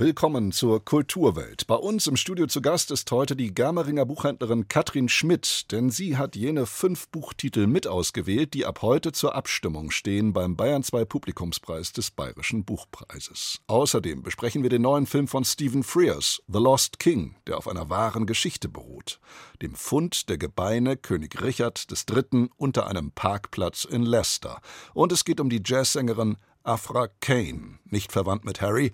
Willkommen 0.00 0.52
zur 0.52 0.84
Kulturwelt. 0.84 1.66
Bei 1.66 1.74
uns 1.74 2.06
im 2.06 2.14
Studio 2.14 2.46
zu 2.46 2.62
Gast 2.62 2.92
ist 2.92 3.10
heute 3.10 3.34
die 3.34 3.52
Germeringer 3.52 4.06
Buchhändlerin 4.06 4.68
Katrin 4.68 5.08
Schmidt, 5.08 5.72
denn 5.72 5.90
sie 5.90 6.16
hat 6.16 6.36
jene 6.36 6.66
fünf 6.66 7.08
Buchtitel 7.08 7.66
mit 7.66 7.88
ausgewählt, 7.88 8.54
die 8.54 8.64
ab 8.64 8.82
heute 8.82 9.10
zur 9.10 9.34
Abstimmung 9.34 9.90
stehen 9.90 10.32
beim 10.32 10.54
Bayern 10.54 10.84
2 10.84 11.04
Publikumspreis 11.04 11.92
des 11.92 12.12
Bayerischen 12.12 12.64
Buchpreises. 12.64 13.58
Außerdem 13.66 14.22
besprechen 14.22 14.62
wir 14.62 14.70
den 14.70 14.82
neuen 14.82 15.06
Film 15.06 15.26
von 15.26 15.44
Stephen 15.44 15.82
Frears, 15.82 16.44
The 16.46 16.60
Lost 16.60 17.00
King, 17.00 17.34
der 17.48 17.58
auf 17.58 17.66
einer 17.66 17.90
wahren 17.90 18.26
Geschichte 18.26 18.68
beruht, 18.68 19.18
dem 19.62 19.74
Fund 19.74 20.28
der 20.28 20.38
Gebeine 20.38 20.96
König 20.96 21.42
Richard 21.42 21.88
III. 21.90 22.50
unter 22.56 22.86
einem 22.86 23.10
Parkplatz 23.10 23.84
in 23.84 24.02
Leicester. 24.02 24.60
Und 24.94 25.10
es 25.10 25.24
geht 25.24 25.40
um 25.40 25.50
die 25.50 25.62
Jazzsängerin 25.66 26.36
Afra 26.62 27.08
Kane, 27.20 27.78
nicht 27.86 28.12
verwandt 28.12 28.44
mit 28.44 28.60
Harry, 28.60 28.92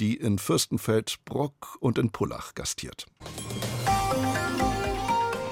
die 0.00 0.16
in 0.16 0.38
Fürstenfeldbruck 0.38 1.76
und 1.80 1.98
in 1.98 2.10
Pullach 2.10 2.54
gastiert. 2.54 3.06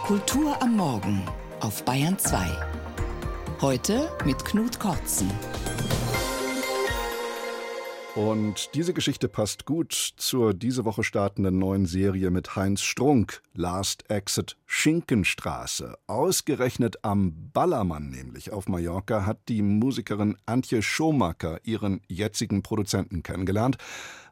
Kultur 0.07 0.61
am 0.61 0.77
Morgen 0.77 1.23
auf 1.61 1.85
Bayern 1.85 2.19
2. 2.19 2.47
Heute 3.61 4.11
mit 4.25 4.45
Knut 4.45 4.81
Kortzen. 4.81 5.31
Und 8.17 8.75
diese 8.75 8.93
Geschichte 8.93 9.29
passt 9.29 9.67
gut 9.67 9.93
zur 9.93 10.53
diese 10.53 10.85
Woche 10.85 11.05
startenden 11.05 11.59
neuen 11.59 11.87
Serie 11.87 12.31
mit 12.31 12.57
Heinz 12.57 12.83
Strunk, 12.83 13.41
Last 13.55 14.11
Exit 14.11 14.57
Schinkenstraße. 14.67 15.97
Ausgerechnet 16.09 17.05
am 17.05 17.51
Ballermann, 17.53 18.11
nämlich 18.11 18.53
auf 18.53 18.69
Mallorca, 18.69 19.27
hat 19.27 19.39
die 19.49 19.63
Musikerin 19.63 20.37
Antje 20.45 20.83
Schomacker 20.83 21.61
ihren 21.63 22.01
jetzigen 22.09 22.63
Produzenten 22.63 23.23
kennengelernt 23.23 23.77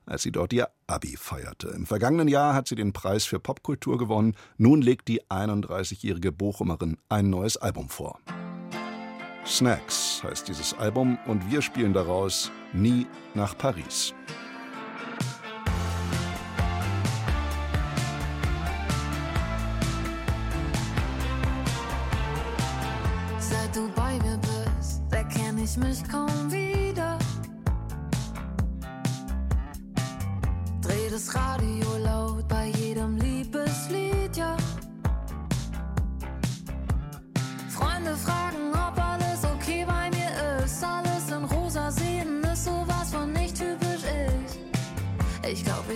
als 0.09 0.23
sie 0.23 0.33
dort 0.33 0.53
ihr 0.55 0.71
Abi 0.87 1.17
feierte. 1.19 1.69
Im 1.69 1.87
vergangenen 1.87 2.29
Jahr 2.29 2.55
hat 2.55 2.67
sie 2.67 2.77
den 2.77 2.95
Preis 2.95 3.25
für 3.27 3.39
Popkultur 3.39 3.99
gewonnen. 3.99 4.37
Nun 4.57 4.81
legt 4.81 5.07
die 5.09 5.23
31-jährige 5.25 6.33
Bochumerin 6.33 6.97
ein 7.11 7.29
neues 7.29 7.59
Album 7.59 7.91
vor. 7.91 8.19
Snacks 9.49 10.23
heißt 10.23 10.47
dieses 10.49 10.75
Album 10.79 11.19
und 11.27 11.51
wir 11.51 11.63
spielen 11.63 11.93
daraus 11.93 12.51
Nie 12.73 13.07
nach 13.35 13.57
Paris. 13.57 14.15
Seit 23.39 23.75
du 23.75 23.89
bei 23.97 24.19
mir 24.19 24.39
bist, 24.39 25.03
erkenne 25.11 25.63
ich 25.63 25.77
mich 25.77 26.07
kaum 26.09 26.53
wieder. 26.53 27.19
das 31.19 31.35
Radio 31.35 31.78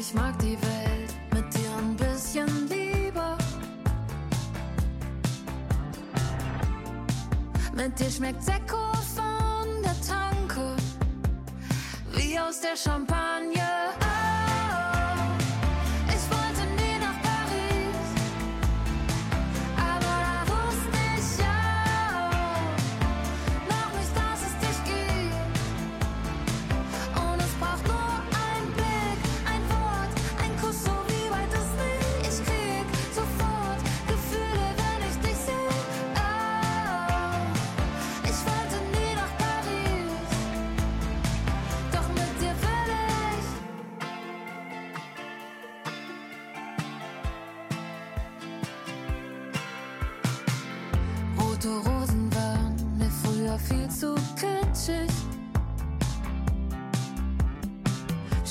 ich. 0.02 0.14
Mag 0.14 0.38
die 0.38 0.58
Welt 0.60 1.14
mit 1.32 1.54
dir 1.54 1.70
ein 1.78 1.96
bisschen 1.96 2.68
lieber. 2.68 3.38
Mit 7.74 7.98
dir 7.98 8.10
schmeckt 8.10 8.42
Sekko 8.42 8.92
von 9.16 9.82
der 9.82 9.96
Tanke, 10.06 10.76
wie 12.14 12.38
aus 12.38 12.60
der 12.60 12.76
Champagne. 12.76 13.81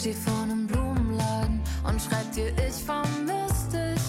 Steh 0.01 0.13
vor 0.13 0.41
einem 0.41 0.65
Blumenladen 0.65 1.61
und 1.87 2.01
schreib 2.01 2.31
dir, 2.31 2.47
ich 2.57 2.83
vermiss 2.83 3.67
dich. 3.67 4.01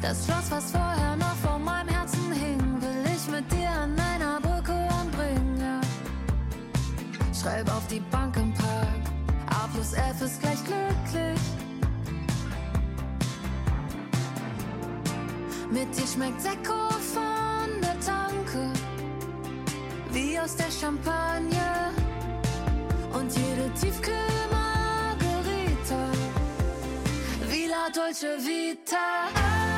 Das 0.00 0.24
Schloss, 0.24 0.50
was 0.50 0.70
vorher 0.70 1.14
noch 1.16 1.36
vor 1.42 1.58
meinem 1.58 1.88
Herzen 1.88 2.32
hing, 2.32 2.58
will 2.80 3.04
ich 3.14 3.30
mit 3.30 3.52
dir 3.52 3.68
an 3.68 3.94
einer 3.98 4.40
Brücke 4.40 4.72
anbringen. 4.72 5.82
Schreib 7.38 7.70
auf 7.70 7.86
die 7.88 8.00
Bank 8.10 8.34
im 8.38 8.54
Park, 8.54 9.04
A 9.50 9.68
plus 9.74 9.92
F 9.92 10.22
ist 10.22 10.40
gleich 10.40 10.64
glücklich. 10.64 11.40
Mit 15.70 15.94
dir 15.94 16.06
schmeckt 16.06 16.40
Sekko 16.40 16.88
von 17.12 17.82
der 17.82 18.00
Tanke, 18.00 18.72
wie 20.12 20.38
aus 20.38 20.56
der 20.56 20.70
Champagne 20.70 22.03
und 23.24 23.32
jede 23.36 23.70
Tiefkühl-Margarita. 23.80 26.00
Villa 27.48 27.88
Dolce 27.94 28.36
Vita. 28.38 29.73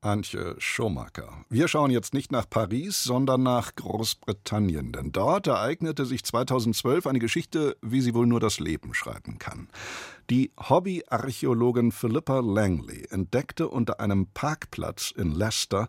Antje 0.00 0.54
Schomacker. 0.58 1.44
Wir 1.50 1.66
schauen 1.66 1.90
jetzt 1.90 2.14
nicht 2.14 2.30
nach 2.30 2.48
Paris, 2.48 3.02
sondern 3.02 3.42
nach 3.42 3.74
Großbritannien, 3.74 4.92
denn 4.92 5.10
dort 5.10 5.48
ereignete 5.48 6.06
sich 6.06 6.24
2012 6.24 7.06
eine 7.08 7.18
Geschichte, 7.18 7.76
wie 7.82 8.00
sie 8.00 8.14
wohl 8.14 8.26
nur 8.26 8.38
das 8.38 8.60
Leben 8.60 8.94
schreiben 8.94 9.38
kann. 9.38 9.68
Die 10.30 10.52
Hobbyarchäologin 10.56 11.90
Philippa 11.90 12.38
Langley 12.40 13.06
entdeckte 13.10 13.68
unter 13.68 13.98
einem 13.98 14.28
Parkplatz 14.28 15.10
in 15.10 15.32
Leicester 15.32 15.88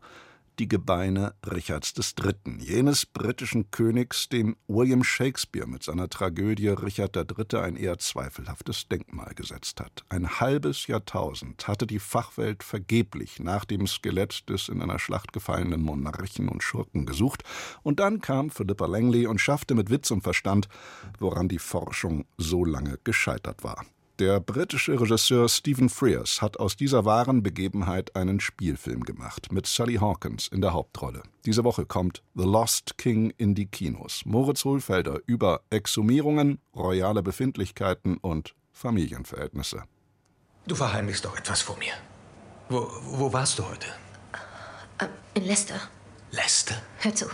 die 0.59 0.67
Gebeine 0.67 1.33
Richards 1.49 1.93
III., 1.97 2.59
jenes 2.59 3.05
britischen 3.05 3.71
Königs, 3.71 4.27
dem 4.27 4.57
William 4.67 5.05
Shakespeare 5.05 5.65
mit 5.65 5.83
seiner 5.83 6.09
Tragödie 6.09 6.67
Richard 6.67 7.15
III. 7.15 7.61
ein 7.61 7.75
eher 7.77 7.97
zweifelhaftes 7.97 8.89
Denkmal 8.89 9.33
gesetzt 9.35 9.79
hat. 9.79 10.03
Ein 10.09 10.41
halbes 10.41 10.87
Jahrtausend 10.87 11.67
hatte 11.67 11.87
die 11.87 11.99
Fachwelt 11.99 12.63
vergeblich 12.63 13.39
nach 13.39 13.63
dem 13.63 13.87
Skelett 13.87 14.49
des 14.49 14.67
in 14.67 14.81
einer 14.81 14.99
Schlacht 14.99 15.31
gefallenen 15.31 15.81
Monarchen 15.81 16.49
und 16.49 16.61
Schurken 16.61 17.05
gesucht, 17.05 17.43
und 17.81 18.01
dann 18.01 18.19
kam 18.19 18.49
Philippa 18.49 18.85
Langley 18.85 19.27
und 19.27 19.39
schaffte 19.39 19.75
mit 19.75 19.89
Witz 19.89 20.11
und 20.11 20.23
Verstand, 20.23 20.67
woran 21.19 21.47
die 21.47 21.59
Forschung 21.59 22.25
so 22.37 22.65
lange 22.65 22.99
gescheitert 23.05 23.63
war. 23.63 23.85
Der 24.19 24.41
britische 24.41 24.99
Regisseur 24.99 25.47
Stephen 25.47 25.87
Frears 25.87 26.41
hat 26.41 26.59
aus 26.59 26.75
dieser 26.75 27.05
wahren 27.05 27.41
Begebenheit 27.41 28.17
einen 28.17 28.41
Spielfilm 28.41 29.05
gemacht, 29.05 29.49
mit 29.53 29.65
Sally 29.65 29.95
Hawkins 29.95 30.49
in 30.49 30.59
der 30.59 30.73
Hauptrolle. 30.73 31.23
Diese 31.45 31.63
Woche 31.63 31.85
kommt 31.85 32.21
The 32.35 32.43
Lost 32.43 32.97
King 32.97 33.31
in 33.37 33.55
die 33.55 33.67
Kinos. 33.67 34.23
Moritz 34.25 34.65
Hohlfelder 34.65 35.21
über 35.25 35.61
Exhumierungen, 35.69 36.59
royale 36.75 37.23
Befindlichkeiten 37.23 38.17
und 38.17 38.55
Familienverhältnisse. 38.73 39.83
Du 40.67 40.75
verheimlichst 40.75 41.23
doch 41.23 41.37
etwas 41.37 41.61
vor 41.61 41.77
mir. 41.77 41.93
Wo, 42.67 42.89
wo 43.03 43.31
warst 43.31 43.57
du 43.57 43.63
heute? 43.63 43.87
Äh, 44.97 45.07
in 45.33 45.45
Leicester. 45.45 45.79
Leicester? 46.31 46.75
Hör 46.97 47.15
zu. 47.15 47.27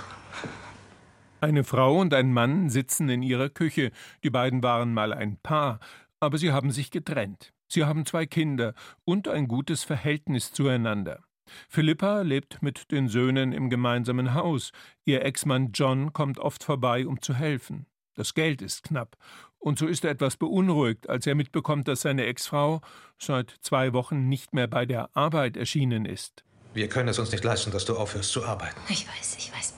Eine 1.41 1.63
Frau 1.63 1.99
und 1.99 2.13
ein 2.13 2.31
Mann 2.31 2.69
sitzen 2.69 3.09
in 3.09 3.21
ihrer 3.21 3.49
Küche. 3.49 3.91
Die 4.23 4.29
beiden 4.29 4.63
waren 4.63 4.93
mal 4.93 5.13
ein 5.13 5.37
Paar, 5.37 5.79
aber 6.19 6.37
sie 6.37 6.51
haben 6.51 6.71
sich 6.71 6.91
getrennt. 6.91 7.53
Sie 7.67 7.83
haben 7.83 8.05
zwei 8.05 8.25
Kinder 8.25 8.73
und 9.03 9.27
ein 9.27 9.47
gutes 9.47 9.83
Verhältnis 9.83 10.51
zueinander. 10.51 11.23
Philippa 11.69 12.21
lebt 12.21 12.61
mit 12.61 12.91
den 12.91 13.07
Söhnen 13.07 13.51
im 13.51 13.69
gemeinsamen 13.69 14.33
Haus. 14.33 14.71
Ihr 15.03 15.23
Ex-Mann 15.23 15.71
John 15.73 16.13
kommt 16.13 16.39
oft 16.39 16.63
vorbei, 16.63 17.05
um 17.05 17.21
zu 17.21 17.33
helfen. 17.33 17.85
Das 18.15 18.33
Geld 18.33 18.61
ist 18.61 18.83
knapp. 18.83 19.17
Und 19.59 19.79
so 19.79 19.87
ist 19.87 20.05
er 20.05 20.11
etwas 20.11 20.37
beunruhigt, 20.37 21.09
als 21.09 21.27
er 21.27 21.35
mitbekommt, 21.35 21.87
dass 21.87 22.01
seine 22.01 22.25
Ex-Frau 22.25 22.81
seit 23.17 23.55
zwei 23.61 23.93
Wochen 23.93 24.29
nicht 24.29 24.53
mehr 24.53 24.67
bei 24.67 24.85
der 24.85 25.15
Arbeit 25.15 25.57
erschienen 25.57 26.05
ist. 26.05 26.43
Wir 26.73 26.87
können 26.87 27.09
es 27.09 27.19
uns 27.19 27.31
nicht 27.31 27.43
leisten, 27.43 27.71
dass 27.71 27.85
du 27.85 27.95
aufhörst 27.95 28.31
zu 28.31 28.45
arbeiten. 28.45 28.79
Ich 28.89 29.07
weiß, 29.07 29.37
ich 29.37 29.51
weiß. 29.53 29.73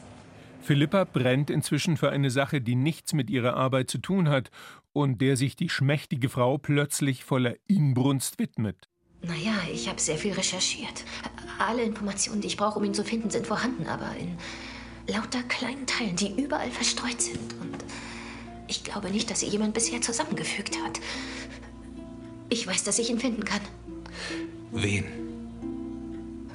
Philippa 0.62 1.06
brennt 1.06 1.50
inzwischen 1.50 1.96
für 1.96 2.10
eine 2.10 2.30
Sache, 2.30 2.60
die 2.60 2.76
nichts 2.76 3.14
mit 3.14 3.30
ihrer 3.30 3.56
Arbeit 3.56 3.90
zu 3.90 4.00
tun 4.00 4.28
hat 4.28 4.52
und 4.98 5.22
der 5.22 5.38
sich 5.38 5.56
die 5.56 5.70
schmächtige 5.70 6.28
Frau 6.28 6.58
plötzlich 6.58 7.24
voller 7.24 7.56
Inbrunst 7.68 8.40
widmet. 8.40 8.90
Naja, 9.22 9.54
ich 9.72 9.88
habe 9.88 10.02
sehr 10.02 10.18
viel 10.18 10.34
recherchiert. 10.34 11.04
Alle 11.60 11.84
Informationen, 11.84 12.42
die 12.42 12.48
ich 12.48 12.58
brauche, 12.58 12.80
um 12.80 12.84
ihn 12.84 12.96
zu 12.96 13.04
finden, 13.04 13.30
sind 13.30 13.46
vorhanden, 13.46 13.88
aber 13.88 14.16
in 14.16 14.38
lauter 15.08 15.44
kleinen 15.44 15.86
Teilen, 15.86 16.16
die 16.16 16.42
überall 16.42 16.72
verstreut 16.72 17.22
sind. 17.22 17.54
Und 17.62 17.78
ich 18.68 18.84
glaube 18.84 19.12
nicht, 19.12 19.30
dass 19.30 19.42
sie 19.42 19.48
jemand 19.48 19.76
bisher 19.76 20.02
zusammengefügt 20.02 20.76
hat. 20.84 21.00
Ich 22.50 22.66
weiß, 22.66 22.84
dass 22.84 22.98
ich 22.98 23.12
ihn 23.12 23.20
finden 23.20 23.46
kann. 23.46 23.62
Wen? 24.72 25.06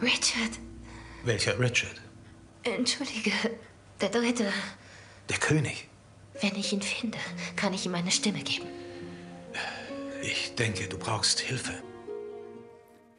Richard. 0.01 0.59
Welcher 1.25 1.59
Richard? 1.61 2.01
Entschuldige, 2.65 3.33
der 4.01 4.09
Dritte. 4.09 4.53
Der 5.29 5.39
König. 5.39 5.89
Wenn 6.43 6.57
ich 6.57 6.73
ihn 6.73 6.83
finde, 6.83 7.19
kann 7.55 7.73
ich 7.73 7.87
ihm 7.87 7.95
eine 7.95 8.11
Stimme 8.11 8.41
geben. 8.41 8.67
Ich 10.23 10.57
denke, 10.57 10.89
du 10.89 10.99
brauchst 10.99 11.39
Hilfe. 11.39 11.73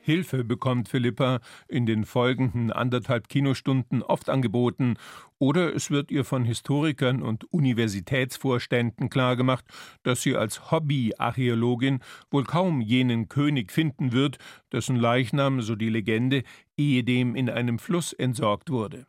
Hilfe 0.02 0.44
bekommt 0.44 0.90
Philippa 0.90 1.40
in 1.70 1.86
den 1.86 2.04
folgenden 2.04 2.74
anderthalb 2.74 3.30
Kinostunden 3.30 4.04
oft 4.04 4.30
angeboten, 4.30 4.96
oder 5.40 5.74
es 5.74 5.90
wird 5.90 6.12
ihr 6.12 6.25
von 6.25 6.44
Historikern 6.44 7.22
und 7.22 7.46
Universitätsvorständen 7.54 9.10
klargemacht, 9.10 9.64
dass 10.04 10.22
sie 10.22 10.36
als 10.36 10.72
Hobby-Archäologin 10.72 12.02
wohl 12.30 12.44
kaum 12.44 12.81
jenen 12.81 13.30
König 13.30 13.72
finden 13.72 14.12
wird, 14.12 14.38
dessen 14.74 14.98
Leichnam, 14.98 15.62
so 15.62 15.78
die 15.78 15.90
Legende, 15.90 16.44
ehedem 16.75 17.36
in 17.36 17.50
einem 17.50 17.80
Fluss 17.80 18.12
entsorgt 18.12 18.70
wurde. 18.70 19.08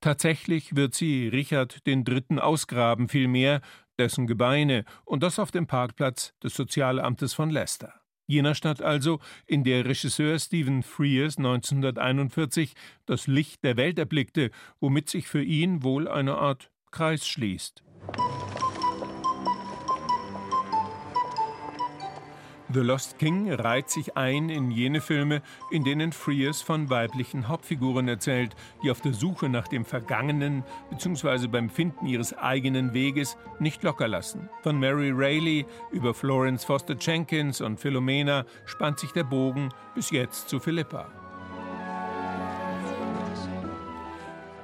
Tatsächlich 0.00 0.76
wird 0.76 0.94
sie 0.94 1.28
Richard 1.28 1.78
III. 1.86 2.38
ausgraben, 2.38 3.08
vielmehr 3.08 3.60
dessen 3.98 4.26
Gebeine, 4.26 4.84
und 5.04 5.22
das 5.22 5.38
auf 5.38 5.50
dem 5.50 5.66
Parkplatz 5.66 6.34
des 6.42 6.54
Sozialamtes 6.54 7.34
von 7.34 7.50
Leicester. 7.50 7.94
Jener 8.26 8.54
Stadt 8.54 8.80
also, 8.80 9.18
in 9.46 9.64
der 9.64 9.84
Regisseur 9.84 10.38
Stephen 10.38 10.84
Frears 10.84 11.36
1941 11.36 12.74
das 13.04 13.26
Licht 13.26 13.64
der 13.64 13.76
Welt 13.76 13.98
erblickte, 13.98 14.52
womit 14.78 15.10
sich 15.10 15.26
für 15.26 15.42
ihn 15.42 15.82
wohl 15.82 16.06
eine 16.06 16.36
Art 16.36 16.70
Kreis 16.92 17.26
schließt. 17.26 17.82
The 22.72 22.80
Lost 22.80 23.18
King 23.18 23.50
reiht 23.52 23.90
sich 23.90 24.16
ein 24.16 24.48
in 24.48 24.70
jene 24.70 25.00
Filme, 25.00 25.42
in 25.72 25.82
denen 25.82 26.12
Frears 26.12 26.62
von 26.62 26.88
weiblichen 26.88 27.48
Hauptfiguren 27.48 28.06
erzählt, 28.06 28.54
die 28.84 28.92
auf 28.92 29.00
der 29.00 29.12
Suche 29.12 29.48
nach 29.48 29.66
dem 29.66 29.84
Vergangenen 29.84 30.62
bzw. 30.88 31.48
beim 31.48 31.68
Finden 31.68 32.06
ihres 32.06 32.32
eigenen 32.32 32.94
Weges 32.94 33.36
nicht 33.58 33.82
locker 33.82 34.06
lassen. 34.06 34.48
Von 34.62 34.78
Mary 34.78 35.10
Rayleigh 35.10 35.66
über 35.90 36.14
Florence 36.14 36.64
Foster 36.64 36.94
Jenkins 36.94 37.60
und 37.60 37.80
Philomena 37.80 38.44
spannt 38.66 39.00
sich 39.00 39.10
der 39.10 39.24
Bogen 39.24 39.70
bis 39.96 40.10
jetzt 40.10 40.48
zu 40.48 40.60
Philippa. 40.60 41.19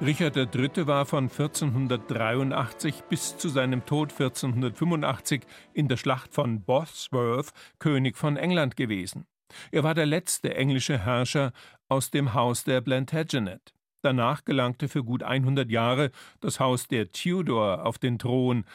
Richard 0.03 0.37
III. 0.37 0.87
war 0.87 1.07
von 1.07 1.25
1483 1.25 3.05
bis 3.09 3.39
zu 3.39 3.49
seinem 3.49 3.87
Tod 3.87 4.13
1485 4.13 5.43
in 5.73 5.89
der 5.89 5.97
Schlacht 5.97 6.35
von 6.35 6.61
Bosworth 6.61 7.53
König 7.79 8.19
von 8.19 8.37
England 8.37 8.77
gewesen. 8.77 9.27
Er 9.73 9.85
war 9.85 9.95
der 9.95 10.05
letzte 10.05 10.55
englische 10.55 10.99
Herrscher 10.99 11.53
aus 11.89 12.11
dem 12.11 12.35
Haus 12.35 12.65
der 12.65 12.83
Plantagenet. 12.83 13.73
Danach 14.03 14.45
gelangte 14.45 14.89
für 14.89 15.03
gut 15.03 15.23
100 15.23 15.71
Jahre 15.71 16.11
das 16.41 16.61
Haus 16.61 16.89
der 16.89 17.11
Tudor 17.11 17.87
auf 17.87 17.97
den 17.97 18.19
Thron. 18.19 18.67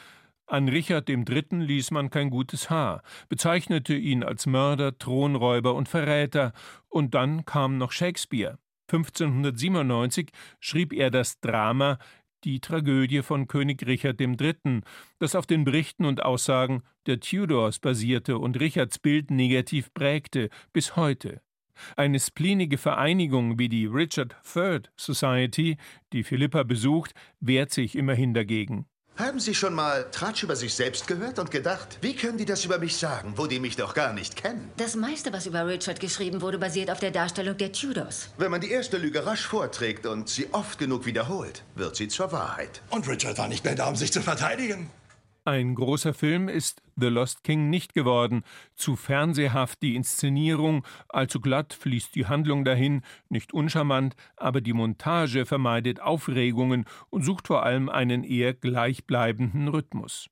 An 0.46 0.68
Richard 0.68 1.08
III. 1.08 1.44
ließ 1.50 1.92
man 1.92 2.10
kein 2.10 2.30
gutes 2.30 2.68
Haar, 2.68 3.02
bezeichnete 3.28 3.94
ihn 3.94 4.24
als 4.24 4.46
Mörder, 4.46 4.98
Thronräuber 4.98 5.74
und 5.74 5.88
Verräter, 5.88 6.52
und 6.88 7.14
dann 7.14 7.44
kam 7.44 7.78
noch 7.78 7.92
Shakespeare. 7.92 8.58
1597 8.88 10.30
schrieb 10.60 10.92
er 10.92 11.10
das 11.10 11.40
Drama 11.40 11.98
Die 12.44 12.60
Tragödie 12.60 13.22
von 13.22 13.46
König 13.46 13.86
Richard 13.86 14.20
III., 14.20 14.80
das 15.18 15.34
auf 15.34 15.46
den 15.46 15.64
Berichten 15.64 16.04
und 16.04 16.22
Aussagen 16.22 16.82
der 17.06 17.20
Tudors 17.20 17.78
basierte 17.78 18.38
und 18.38 18.58
Richards 18.58 18.98
Bild 18.98 19.30
negativ 19.30 19.92
prägte, 19.94 20.50
bis 20.72 20.96
heute. 20.96 21.40
Eine 21.96 22.20
splinige 22.20 22.78
Vereinigung 22.78 23.58
wie 23.58 23.68
die 23.68 23.86
Richard 23.86 24.36
III 24.54 24.82
Society, 24.96 25.76
die 26.12 26.22
Philippa 26.22 26.62
besucht, 26.62 27.14
wehrt 27.40 27.72
sich 27.72 27.96
immerhin 27.96 28.34
dagegen. 28.34 28.86
Haben 29.18 29.40
Sie 29.40 29.54
schon 29.54 29.74
mal 29.74 30.06
Tratsch 30.10 30.42
über 30.42 30.56
sich 30.56 30.72
selbst 30.74 31.06
gehört 31.06 31.38
und 31.38 31.50
gedacht, 31.50 31.98
wie 32.00 32.16
können 32.16 32.38
die 32.38 32.46
das 32.46 32.64
über 32.64 32.78
mich 32.78 32.96
sagen, 32.96 33.34
wo 33.36 33.46
die 33.46 33.60
mich 33.60 33.76
doch 33.76 33.92
gar 33.92 34.14
nicht 34.14 34.36
kennen? 34.36 34.70
Das 34.78 34.96
meiste, 34.96 35.32
was 35.34 35.46
über 35.46 35.66
Richard 35.66 36.00
geschrieben 36.00 36.40
wurde, 36.40 36.58
basiert 36.58 36.90
auf 36.90 36.98
der 36.98 37.10
Darstellung 37.10 37.58
der 37.58 37.72
Tudors. 37.72 38.30
Wenn 38.38 38.50
man 38.50 38.62
die 38.62 38.70
erste 38.70 38.96
Lüge 38.96 39.26
rasch 39.26 39.46
vorträgt 39.46 40.06
und 40.06 40.30
sie 40.30 40.48
oft 40.52 40.78
genug 40.78 41.04
wiederholt, 41.04 41.62
wird 41.74 41.94
sie 41.94 42.08
zur 42.08 42.32
Wahrheit. 42.32 42.80
Und 42.88 43.06
Richard 43.06 43.36
war 43.36 43.48
nicht 43.48 43.64
mehr 43.64 43.74
da, 43.74 43.86
um 43.86 43.96
sich 43.96 44.12
zu 44.12 44.22
verteidigen. 44.22 44.90
Ein 45.44 45.74
großer 45.74 46.14
Film 46.14 46.48
ist 46.48 46.82
The 46.94 47.08
Lost 47.08 47.42
King 47.42 47.68
nicht 47.68 47.94
geworden. 47.94 48.44
Zu 48.76 48.94
fernsehhaft 48.94 49.82
die 49.82 49.96
Inszenierung, 49.96 50.86
allzu 51.08 51.40
glatt 51.40 51.74
fließt 51.74 52.14
die 52.14 52.26
Handlung 52.26 52.64
dahin, 52.64 53.02
nicht 53.28 53.52
uncharmant, 53.52 54.14
aber 54.36 54.60
die 54.60 54.72
Montage 54.72 55.44
vermeidet 55.44 56.00
Aufregungen 56.00 56.84
und 57.10 57.24
sucht 57.24 57.48
vor 57.48 57.64
allem 57.64 57.88
einen 57.88 58.22
eher 58.22 58.54
gleichbleibenden 58.54 59.66
Rhythmus. 59.66 60.28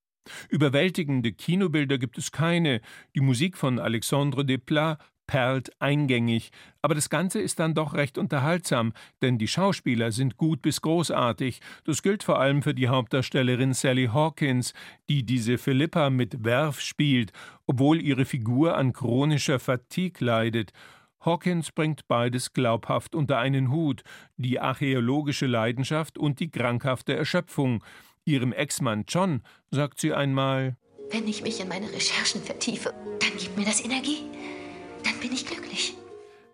Überwältigende 0.49 1.33
Kinobilder 1.33 1.99
gibt 1.99 2.17
es 2.17 2.31
keine. 2.31 2.81
Die 3.17 3.21
Musik 3.21 3.57
von 3.57 3.81
Alexandre 3.81 4.45
Desplat 4.45 5.01
perlt 5.31 5.71
eingängig, 5.81 6.51
aber 6.83 6.97
das 6.97 7.09
Ganze 7.09 7.41
ist 7.41 7.61
dann 7.61 7.73
doch 7.73 7.95
recht 7.95 8.19
unterhaltsam, 8.19 8.93
denn 9.23 9.39
die 9.39 9.47
Schauspieler 9.47 10.11
sind 10.11 10.37
gut 10.37 10.61
bis 10.61 10.83
großartig. 10.83 11.61
Das 11.85 12.03
gilt 12.03 12.25
vor 12.25 12.41
allem 12.41 12.63
für 12.63 12.75
die 12.75 12.89
Hauptdarstellerin 12.89 13.73
Sally 13.73 14.07
Hawkins, 14.13 14.75
die 15.09 15.23
diese 15.23 15.57
Philippa 15.57 16.11
mit 16.11 16.45
Werf 16.45 16.81
spielt, 16.81 17.31
obwohl 17.69 18.03
ihre 18.03 18.25
Figur 18.25 18.77
an 18.77 18.93
chronischer 18.93 19.61
Fatigue 19.61 20.27
leidet. 20.27 20.73
Hawkins 21.21 21.71
bringt 21.71 22.09
beides 22.09 22.53
glaubhaft 22.53 23.15
unter 23.15 23.39
einen 23.39 23.71
Hut, 23.71 24.03
die 24.37 24.59
archäologische 24.59 25.47
Leidenschaft 25.47 26.19
und 26.19 26.41
die 26.41 26.51
krankhafte 26.51 27.15
Erschöpfung. 27.15 27.85
Ihrem 28.25 28.53
Ex-Mann 28.53 29.05
John 29.07 29.43
sagt 29.71 30.01
sie 30.01 30.13
einmal 30.13 30.77
Wenn 31.13 31.29
ich 31.29 31.45
mich 31.45 31.61
in 31.61 31.69
meine 31.69 31.93
Recherchen 31.93 32.43
vertiefe, 32.43 32.93
dann 33.21 33.39
gibt 33.39 33.57
mir 33.57 33.65
das 33.65 33.85
Energie 33.85 34.25
bin 35.21 35.33
ich 35.33 35.47
glücklich. 35.47 35.97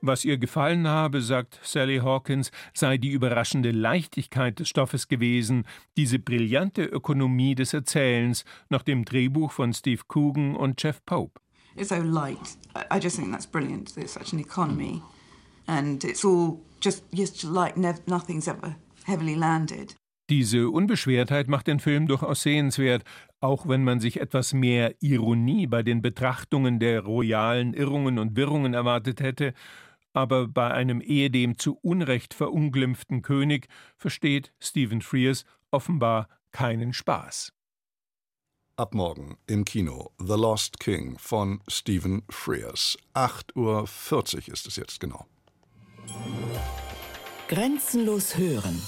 Was 0.03 0.25
ihr 0.25 0.39
gefallen 0.39 0.87
habe, 0.87 1.23
sagt 1.23 1.59
Sally 1.63 1.99
Hawkins, 1.99 2.51
sei 2.75 2.99
die 2.99 3.11
überraschende 3.11 3.71
Leichtigkeit 3.71 4.59
des 4.59 4.69
Stoffes 4.69 5.09
gewesen, 5.09 5.65
diese 5.97 6.19
brillante 6.19 6.85
Ökonomie 6.85 7.55
des 7.55 7.73
Erzählens 7.73 8.45
nach 8.69 8.83
dem 8.83 9.05
Drehbuch 9.05 9.53
von 9.53 9.73
Steve 9.73 10.03
Coogan 10.07 10.55
und 10.55 10.83
Jeff 10.83 11.05
Pope. 11.07 11.41
It's 11.77 11.89
so 11.89 11.97
light. 11.97 12.57
I 12.91 12.99
just 13.03 13.17
think 13.17 13.33
that's 13.33 13.47
brilliant. 13.47 13.95
There's 13.95 14.13
such 14.13 14.33
an 14.33 14.39
economy, 14.39 15.03
and 15.67 16.03
it's 16.05 16.25
all 16.25 16.61
just 16.81 17.05
just 17.13 17.43
like 17.45 17.77
nothing's 17.77 18.49
ever 18.49 18.77
heavily 19.05 19.35
landed. 19.35 19.95
Diese 20.29 20.71
Unbeschwertheit 20.71 21.49
macht 21.49 21.69
den 21.69 21.79
Film 21.79 22.09
durchaus 22.09 22.43
sehenswert, 22.43 23.05
auch 23.41 23.69
wenn 23.69 23.85
man 23.85 24.01
sich 24.01 24.21
etwas 24.21 24.53
mehr 24.53 24.95
Ironie 25.01 25.67
bei 25.67 25.83
den 25.83 26.03
Betrachtungen 26.03 26.81
der 26.81 27.03
royalen 27.03 27.75
Irrungen 27.75 28.19
und 28.19 28.37
Wirrungen 28.37 28.75
erwartet 28.75 29.21
hätte 29.21 29.55
aber 30.17 30.49
bei 30.49 30.73
einem 30.73 31.03
ehedem 31.03 31.59
zu 31.59 31.79
Unrecht 31.83 32.33
verunglimpften 32.33 33.21
König 33.21 33.69
versteht 33.99 34.53
Stephen 34.59 35.03
Frears 35.03 35.45
offenbar 35.71 36.29
keinen 36.53 36.95
Spaß. 36.95 37.53
Ab 38.77 38.95
morgen 38.95 39.37
im 39.47 39.67
Kino 39.67 40.11
The 40.19 40.35
Lost 40.35 40.81
King 40.81 41.19
von 41.19 41.61
Stephen 41.69 42.23
Frears. 42.31 42.97
8.40 43.15 43.57
Uhr 43.57 44.55
ist 44.55 44.67
es 44.67 44.77
jetzt 44.77 45.01
genau. 45.01 45.27
Grenzenlos 47.49 48.37
hören. 48.37 48.83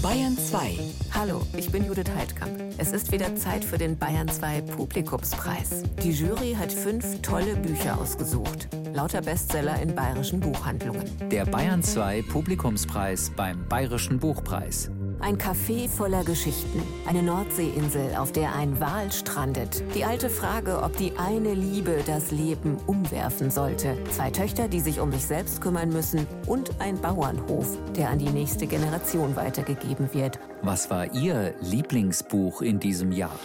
Bayern 0.00 0.38
2. 0.38 0.78
Hallo, 1.12 1.42
ich 1.56 1.72
bin 1.72 1.84
Judith 1.84 2.10
Heidkamp. 2.16 2.52
Es 2.78 2.92
ist 2.92 3.10
wieder 3.10 3.34
Zeit 3.34 3.64
für 3.64 3.76
den 3.76 3.98
Bayern 3.98 4.28
2 4.28 4.60
Publikumspreis. 4.62 5.82
Die 6.00 6.12
Jury 6.12 6.54
hat 6.56 6.72
fünf 6.72 7.22
tolle 7.22 7.56
Bücher 7.56 7.98
ausgesucht. 7.98 8.68
Lauter 8.92 9.20
Bestseller 9.20 9.82
in 9.82 9.96
bayerischen 9.96 10.38
Buchhandlungen. 10.38 11.10
Der 11.28 11.44
Bayern 11.44 11.82
2 11.82 12.22
Publikumspreis 12.22 13.32
beim 13.34 13.66
Bayerischen 13.68 14.20
Buchpreis. 14.20 14.92
Ein 15.24 15.38
Café 15.38 15.88
voller 15.88 16.22
Geschichten. 16.22 16.82
Eine 17.06 17.22
Nordseeinsel, 17.22 18.14
auf 18.16 18.30
der 18.30 18.54
ein 18.54 18.78
Wal 18.78 19.10
strandet. 19.10 19.82
Die 19.94 20.04
alte 20.04 20.28
Frage, 20.28 20.82
ob 20.82 20.98
die 20.98 21.16
eine 21.16 21.54
Liebe 21.54 22.02
das 22.06 22.30
Leben 22.30 22.76
umwerfen 22.86 23.50
sollte. 23.50 23.96
Zwei 24.10 24.30
Töchter, 24.30 24.68
die 24.68 24.80
sich 24.80 25.00
um 25.00 25.10
sich 25.12 25.24
selbst 25.24 25.62
kümmern 25.62 25.88
müssen. 25.88 26.26
Und 26.46 26.78
ein 26.78 27.00
Bauernhof, 27.00 27.78
der 27.96 28.10
an 28.10 28.18
die 28.18 28.28
nächste 28.28 28.66
Generation 28.66 29.34
weitergegeben 29.34 30.12
wird. 30.12 30.38
Was 30.60 30.90
war 30.90 31.10
Ihr 31.14 31.54
Lieblingsbuch 31.62 32.60
in 32.60 32.78
diesem 32.78 33.10
Jahr? 33.10 33.38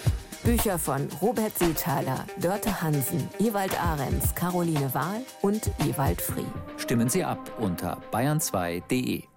Bücher 0.43 0.79
von 0.79 1.07
Robert 1.21 1.57
Seethaler, 1.57 2.25
Dörte 2.41 2.81
Hansen, 2.81 3.29
Ewald 3.39 3.81
Ahrens, 3.81 4.35
Caroline 4.35 4.93
Wahl 4.93 5.21
und 5.41 5.71
Ewald 5.87 6.19
Frie. 6.19 6.45
Stimmen 6.75 7.07
Sie 7.07 7.23
ab 7.23 7.39
unter 7.57 7.99
bayern2.de. 8.11 9.28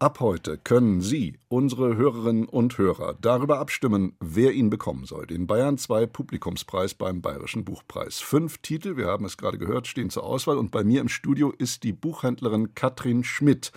Ab 0.00 0.20
heute 0.20 0.58
können 0.58 1.00
Sie, 1.00 1.40
unsere 1.48 1.96
Hörerinnen 1.96 2.44
und 2.46 2.78
Hörer, 2.78 3.16
darüber 3.20 3.58
abstimmen, 3.58 4.12
wer 4.20 4.52
ihn 4.52 4.70
bekommen 4.70 5.06
soll. 5.06 5.26
Den 5.26 5.48
Bayern 5.48 5.76
2 5.76 6.06
Publikumspreis 6.06 6.94
beim 6.94 7.20
Bayerischen 7.20 7.64
Buchpreis. 7.64 8.20
Fünf 8.20 8.58
Titel, 8.58 8.96
wir 8.96 9.08
haben 9.08 9.24
es 9.24 9.36
gerade 9.36 9.58
gehört, 9.58 9.88
stehen 9.88 10.10
zur 10.10 10.22
Auswahl 10.22 10.56
und 10.56 10.70
bei 10.70 10.84
mir 10.84 11.00
im 11.00 11.08
Studio 11.08 11.50
ist 11.50 11.82
die 11.82 11.92
Buchhändlerin 11.92 12.76
Katrin 12.76 13.24
Schmidt 13.24 13.72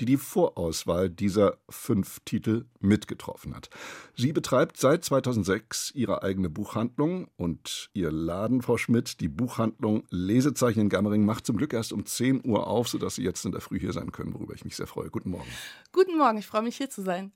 die 0.00 0.06
die 0.06 0.16
Vorauswahl 0.16 1.08
dieser 1.08 1.58
fünf 1.68 2.20
Titel 2.24 2.66
mitgetroffen 2.80 3.54
hat. 3.54 3.70
Sie 4.16 4.32
betreibt 4.32 4.76
seit 4.76 5.04
2006 5.04 5.92
ihre 5.94 6.22
eigene 6.22 6.50
Buchhandlung 6.50 7.28
und 7.36 7.90
ihr 7.92 8.10
Laden, 8.10 8.62
Frau 8.62 8.76
Schmidt, 8.76 9.20
die 9.20 9.28
Buchhandlung 9.28 10.04
Lesezeichen 10.10 10.80
in 10.80 10.88
Gammering, 10.88 11.24
macht 11.24 11.46
zum 11.46 11.56
Glück 11.56 11.72
erst 11.72 11.92
um 11.92 12.06
10 12.06 12.44
Uhr 12.44 12.66
auf, 12.66 12.88
sodass 12.88 13.16
Sie 13.16 13.22
jetzt 13.22 13.44
in 13.44 13.52
der 13.52 13.60
Früh 13.60 13.78
hier 13.78 13.92
sein 13.92 14.12
können, 14.12 14.34
worüber 14.34 14.54
ich 14.54 14.64
mich 14.64 14.76
sehr 14.76 14.86
freue. 14.86 15.10
Guten 15.10 15.30
Morgen. 15.30 15.50
Guten 15.92 16.18
Morgen, 16.18 16.38
ich 16.38 16.46
freue 16.46 16.62
mich 16.62 16.76
hier 16.76 16.90
zu 16.90 17.02
sein. 17.02 17.32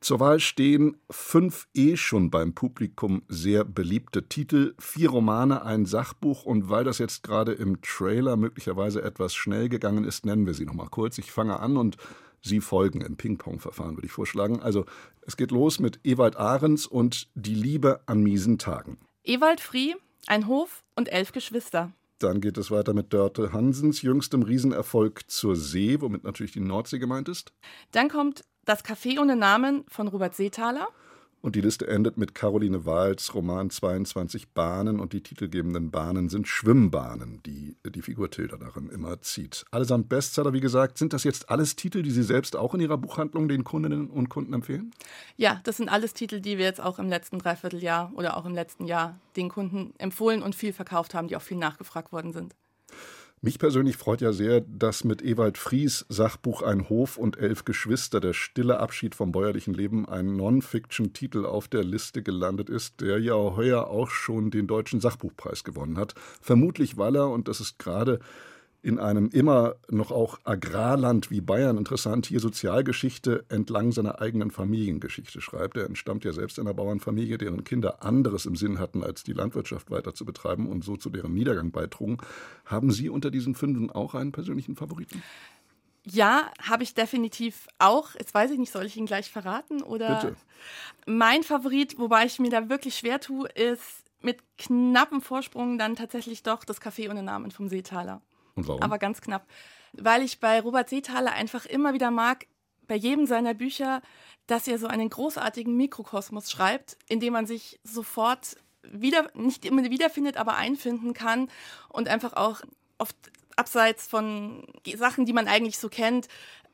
Zur 0.00 0.20
Wahl 0.20 0.40
stehen 0.40 0.96
fünf 1.10 1.68
eh 1.74 1.96
schon 1.96 2.30
beim 2.30 2.54
Publikum 2.54 3.22
sehr 3.28 3.64
beliebte 3.64 4.28
Titel, 4.28 4.74
vier 4.78 5.10
Romane, 5.10 5.62
ein 5.64 5.86
Sachbuch 5.86 6.44
und 6.44 6.68
weil 6.68 6.84
das 6.84 6.98
jetzt 6.98 7.22
gerade 7.22 7.52
im 7.52 7.80
Trailer 7.80 8.36
möglicherweise 8.36 9.02
etwas 9.02 9.34
schnell 9.34 9.68
gegangen 9.68 10.04
ist, 10.04 10.26
nennen 10.26 10.46
wir 10.46 10.54
sie 10.54 10.66
nochmal 10.66 10.88
kurz. 10.88 11.18
Ich 11.18 11.32
fange 11.32 11.60
an 11.60 11.76
und 11.76 11.96
Sie 12.42 12.60
folgen 12.60 13.00
im 13.00 13.16
Ping-Pong-Verfahren, 13.16 13.96
würde 13.96 14.06
ich 14.06 14.12
vorschlagen. 14.12 14.60
Also 14.62 14.84
es 15.22 15.36
geht 15.36 15.50
los 15.50 15.80
mit 15.80 15.98
Ewald 16.04 16.36
Ahrens 16.36 16.86
und 16.86 17.28
Die 17.34 17.54
Liebe 17.54 18.00
an 18.06 18.22
miesen 18.22 18.58
Tagen. 18.58 18.98
Ewald 19.24 19.60
Frie, 19.60 19.96
ein 20.28 20.46
Hof 20.46 20.84
und 20.94 21.08
elf 21.08 21.32
Geschwister. 21.32 21.92
Dann 22.20 22.40
geht 22.40 22.56
es 22.56 22.70
weiter 22.70 22.94
mit 22.94 23.12
Dörte 23.12 23.52
Hansens 23.52 24.00
jüngstem 24.00 24.42
Riesenerfolg 24.42 25.28
zur 25.28 25.56
See, 25.56 26.00
womit 26.00 26.22
natürlich 26.22 26.52
die 26.52 26.60
Nordsee 26.60 26.98
gemeint 26.98 27.28
ist. 27.28 27.52
Dann 27.90 28.08
kommt 28.08 28.44
das 28.66 28.84
Café 28.84 29.18
ohne 29.18 29.36
Namen 29.36 29.84
von 29.88 30.08
Robert 30.08 30.34
Seethaler. 30.34 30.88
Und 31.40 31.54
die 31.54 31.60
Liste 31.60 31.86
endet 31.86 32.16
mit 32.16 32.34
Caroline 32.34 32.86
Wahls 32.86 33.32
Roman 33.32 33.70
22 33.70 34.48
Bahnen 34.48 34.98
und 34.98 35.12
die 35.12 35.22
titelgebenden 35.22 35.92
Bahnen 35.92 36.28
sind 36.28 36.48
Schwimmbahnen, 36.48 37.40
die 37.46 37.76
die 37.88 38.02
Figur 38.02 38.30
Tilda 38.30 38.56
darin 38.56 38.88
immer 38.88 39.20
zieht. 39.22 39.64
Allesamt 39.70 40.08
Bestseller, 40.08 40.52
wie 40.52 40.60
gesagt. 40.60 40.98
Sind 40.98 41.12
das 41.12 41.22
jetzt 41.22 41.48
alles 41.48 41.76
Titel, 41.76 42.02
die 42.02 42.10
Sie 42.10 42.24
selbst 42.24 42.56
auch 42.56 42.74
in 42.74 42.80
Ihrer 42.80 42.98
Buchhandlung 42.98 43.46
den 43.46 43.62
Kundinnen 43.62 44.10
und 44.10 44.28
Kunden 44.28 44.54
empfehlen? 44.54 44.90
Ja, 45.36 45.60
das 45.62 45.76
sind 45.76 45.88
alles 45.88 46.14
Titel, 46.14 46.40
die 46.40 46.58
wir 46.58 46.64
jetzt 46.64 46.80
auch 46.80 46.98
im 46.98 47.08
letzten 47.08 47.38
Dreivierteljahr 47.38 48.10
oder 48.16 48.36
auch 48.36 48.46
im 48.46 48.54
letzten 48.54 48.84
Jahr 48.86 49.20
den 49.36 49.48
Kunden 49.48 49.94
empfohlen 49.98 50.42
und 50.42 50.56
viel 50.56 50.72
verkauft 50.72 51.14
haben, 51.14 51.28
die 51.28 51.36
auch 51.36 51.42
viel 51.42 51.58
nachgefragt 51.58 52.10
worden 52.10 52.32
sind. 52.32 52.56
Mich 53.42 53.58
persönlich 53.58 53.98
freut 53.98 54.22
ja 54.22 54.32
sehr, 54.32 54.62
dass 54.62 55.04
mit 55.04 55.22
Ewald 55.22 55.58
Fries 55.58 56.06
Sachbuch 56.08 56.62
Ein 56.62 56.88
Hof 56.88 57.18
und 57.18 57.36
elf 57.36 57.66
Geschwister, 57.66 58.18
der 58.18 58.32
stille 58.32 58.80
Abschied 58.80 59.14
vom 59.14 59.30
bäuerlichen 59.30 59.74
Leben, 59.74 60.08
ein 60.08 60.36
Non-Fiction-Titel 60.36 61.44
auf 61.44 61.68
der 61.68 61.84
Liste 61.84 62.22
gelandet 62.22 62.70
ist, 62.70 63.02
der 63.02 63.18
ja 63.18 63.34
heuer 63.34 63.88
auch 63.88 64.08
schon 64.08 64.50
den 64.50 64.66
Deutschen 64.66 65.00
Sachbuchpreis 65.00 65.64
gewonnen 65.64 65.98
hat. 65.98 66.14
Vermutlich, 66.40 66.96
weil 66.96 67.14
er, 67.14 67.28
und 67.28 67.46
das 67.46 67.60
ist 67.60 67.78
gerade 67.78 68.20
in 68.86 69.00
einem 69.00 69.30
immer 69.30 69.74
noch 69.90 70.12
auch 70.12 70.38
Agrarland 70.44 71.28
wie 71.28 71.40
Bayern 71.40 71.76
interessant 71.76 72.26
hier 72.26 72.38
Sozialgeschichte 72.38 73.44
entlang 73.48 73.90
seiner 73.90 74.20
eigenen 74.20 74.52
Familiengeschichte 74.52 75.40
schreibt. 75.40 75.76
Er 75.76 75.86
entstammt 75.86 76.24
ja 76.24 76.32
selbst 76.32 76.60
einer 76.60 76.72
Bauernfamilie, 76.72 77.36
deren 77.36 77.64
Kinder 77.64 78.04
anderes 78.04 78.46
im 78.46 78.54
Sinn 78.54 78.78
hatten, 78.78 79.02
als 79.02 79.24
die 79.24 79.32
Landwirtschaft 79.32 79.90
weiter 79.90 80.14
zu 80.14 80.24
betreiben 80.24 80.68
und 80.68 80.84
so 80.84 80.96
zu 80.96 81.10
deren 81.10 81.34
Niedergang 81.34 81.72
beitrugen. 81.72 82.18
Haben 82.64 82.92
Sie 82.92 83.08
unter 83.08 83.32
diesen 83.32 83.56
Fünfen 83.56 83.90
auch 83.90 84.14
einen 84.14 84.30
persönlichen 84.30 84.76
Favoriten? 84.76 85.20
Ja, 86.04 86.52
habe 86.62 86.84
ich 86.84 86.94
definitiv 86.94 87.66
auch. 87.80 88.14
Jetzt 88.14 88.34
weiß 88.34 88.52
ich 88.52 88.58
nicht, 88.58 88.70
soll 88.70 88.86
ich 88.86 88.96
ihn 88.96 89.06
gleich 89.06 89.32
verraten 89.32 89.82
oder? 89.82 90.20
Bitte. 90.20 90.36
Mein 91.06 91.42
Favorit, 91.42 91.98
wobei 91.98 92.24
ich 92.26 92.38
mir 92.38 92.50
da 92.50 92.68
wirklich 92.68 92.94
schwer 92.94 93.18
tue, 93.18 93.48
ist 93.48 94.04
mit 94.22 94.38
knappem 94.58 95.22
Vorsprung 95.22 95.76
dann 95.76 95.96
tatsächlich 95.96 96.44
doch 96.44 96.64
das 96.64 96.80
Café 96.80 97.10
ohne 97.10 97.24
Namen 97.24 97.50
vom 97.50 97.68
Seetaler. 97.68 98.22
Und 98.56 98.66
warum? 98.66 98.82
Aber 98.82 98.98
ganz 98.98 99.20
knapp. 99.20 99.46
Weil 99.92 100.22
ich 100.22 100.40
bei 100.40 100.60
Robert 100.60 100.88
Seethaler 100.88 101.32
einfach 101.32 101.64
immer 101.66 101.94
wieder 101.94 102.10
mag, 102.10 102.46
bei 102.88 102.96
jedem 102.96 103.26
seiner 103.26 103.54
Bücher, 103.54 104.02
dass 104.46 104.68
er 104.68 104.78
so 104.78 104.86
einen 104.86 105.08
großartigen 105.08 105.76
Mikrokosmos 105.76 106.50
schreibt, 106.50 106.96
in 107.08 107.20
dem 107.20 107.32
man 107.32 107.46
sich 107.46 107.80
sofort 107.84 108.56
wieder, 108.82 109.30
nicht 109.34 109.64
immer 109.64 109.82
wiederfindet, 109.84 110.36
aber 110.36 110.56
einfinden 110.56 111.12
kann 111.12 111.48
und 111.88 112.08
einfach 112.08 112.34
auch 112.34 112.60
oft 112.98 113.16
abseits 113.56 114.06
von 114.06 114.66
Sachen, 114.96 115.26
die 115.26 115.32
man 115.32 115.48
eigentlich 115.48 115.78
so 115.78 115.88
kennt, 115.88 116.28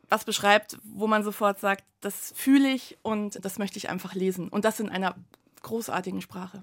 was 0.08 0.24
beschreibt, 0.24 0.78
wo 0.84 1.06
man 1.06 1.24
sofort 1.24 1.58
sagt, 1.58 1.84
das 2.00 2.32
fühle 2.36 2.70
ich 2.70 2.98
und 3.02 3.42
das 3.44 3.58
möchte 3.58 3.78
ich 3.78 3.88
einfach 3.88 4.14
lesen. 4.14 4.48
Und 4.48 4.64
das 4.64 4.78
in 4.80 4.90
einer 4.90 5.14
großartigen 5.62 6.20
Sprache. 6.20 6.60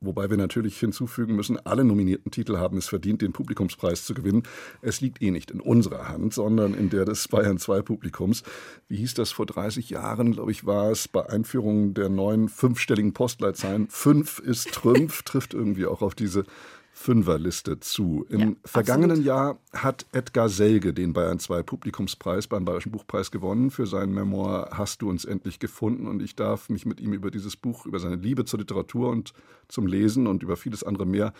Wobei 0.00 0.30
wir 0.30 0.36
natürlich 0.36 0.78
hinzufügen 0.78 1.36
müssen, 1.36 1.58
alle 1.64 1.84
nominierten 1.84 2.30
Titel 2.30 2.58
haben 2.58 2.78
es 2.78 2.88
verdient, 2.88 3.22
den 3.22 3.32
Publikumspreis 3.32 4.04
zu 4.04 4.14
gewinnen. 4.14 4.42
Es 4.80 5.00
liegt 5.00 5.22
eh 5.22 5.30
nicht 5.30 5.50
in 5.50 5.60
unserer 5.60 6.08
Hand, 6.08 6.34
sondern 6.34 6.74
in 6.74 6.90
der 6.90 7.04
des 7.04 7.28
Bayern 7.28 7.58
2 7.58 7.82
Publikums. 7.82 8.42
Wie 8.88 8.96
hieß 8.96 9.14
das 9.14 9.32
vor 9.32 9.46
30 9.46 9.90
Jahren, 9.90 10.32
glaube 10.32 10.50
ich, 10.50 10.66
war 10.66 10.90
es 10.90 11.08
bei 11.08 11.28
Einführung 11.28 11.94
der 11.94 12.08
neuen 12.08 12.48
fünfstelligen 12.48 13.12
Postleitzahlen. 13.12 13.88
Fünf 13.88 14.38
ist 14.38 14.72
Trümpf, 14.72 15.22
trifft 15.22 15.54
irgendwie 15.54 15.86
auch 15.86 16.02
auf 16.02 16.14
diese 16.14 16.44
Fünferliste 16.94 17.80
zu. 17.80 18.26
Im 18.28 18.40
ja, 18.40 18.56
vergangenen 18.64 19.12
absolut. 19.12 19.26
Jahr 19.26 19.58
hat 19.72 20.06
Edgar 20.12 20.50
Selge 20.50 20.92
den 20.92 21.14
Bayern 21.14 21.38
2 21.38 21.62
Publikumspreis 21.62 22.46
beim 22.46 22.66
Bayerischen 22.66 22.92
Buchpreis 22.92 23.30
gewonnen 23.30 23.70
für 23.70 23.86
sein 23.86 24.12
Memoir 24.12 24.68
Hast 24.72 25.00
du 25.00 25.08
uns 25.08 25.24
endlich 25.24 25.58
gefunden 25.58 26.06
und 26.06 26.22
ich 26.22 26.36
darf 26.36 26.68
mich 26.68 26.84
mit 26.84 27.00
ihm 27.00 27.14
über 27.14 27.30
dieses 27.30 27.56
Buch, 27.56 27.86
über 27.86 27.98
seine 27.98 28.16
Liebe 28.16 28.44
zur 28.44 28.58
Literatur 28.60 29.08
und 29.08 29.32
zum 29.68 29.86
Lesen 29.86 30.26
und 30.26 30.42
über 30.42 30.56
vieles 30.56 30.84
andere 30.84 31.06
mehr 31.06 31.32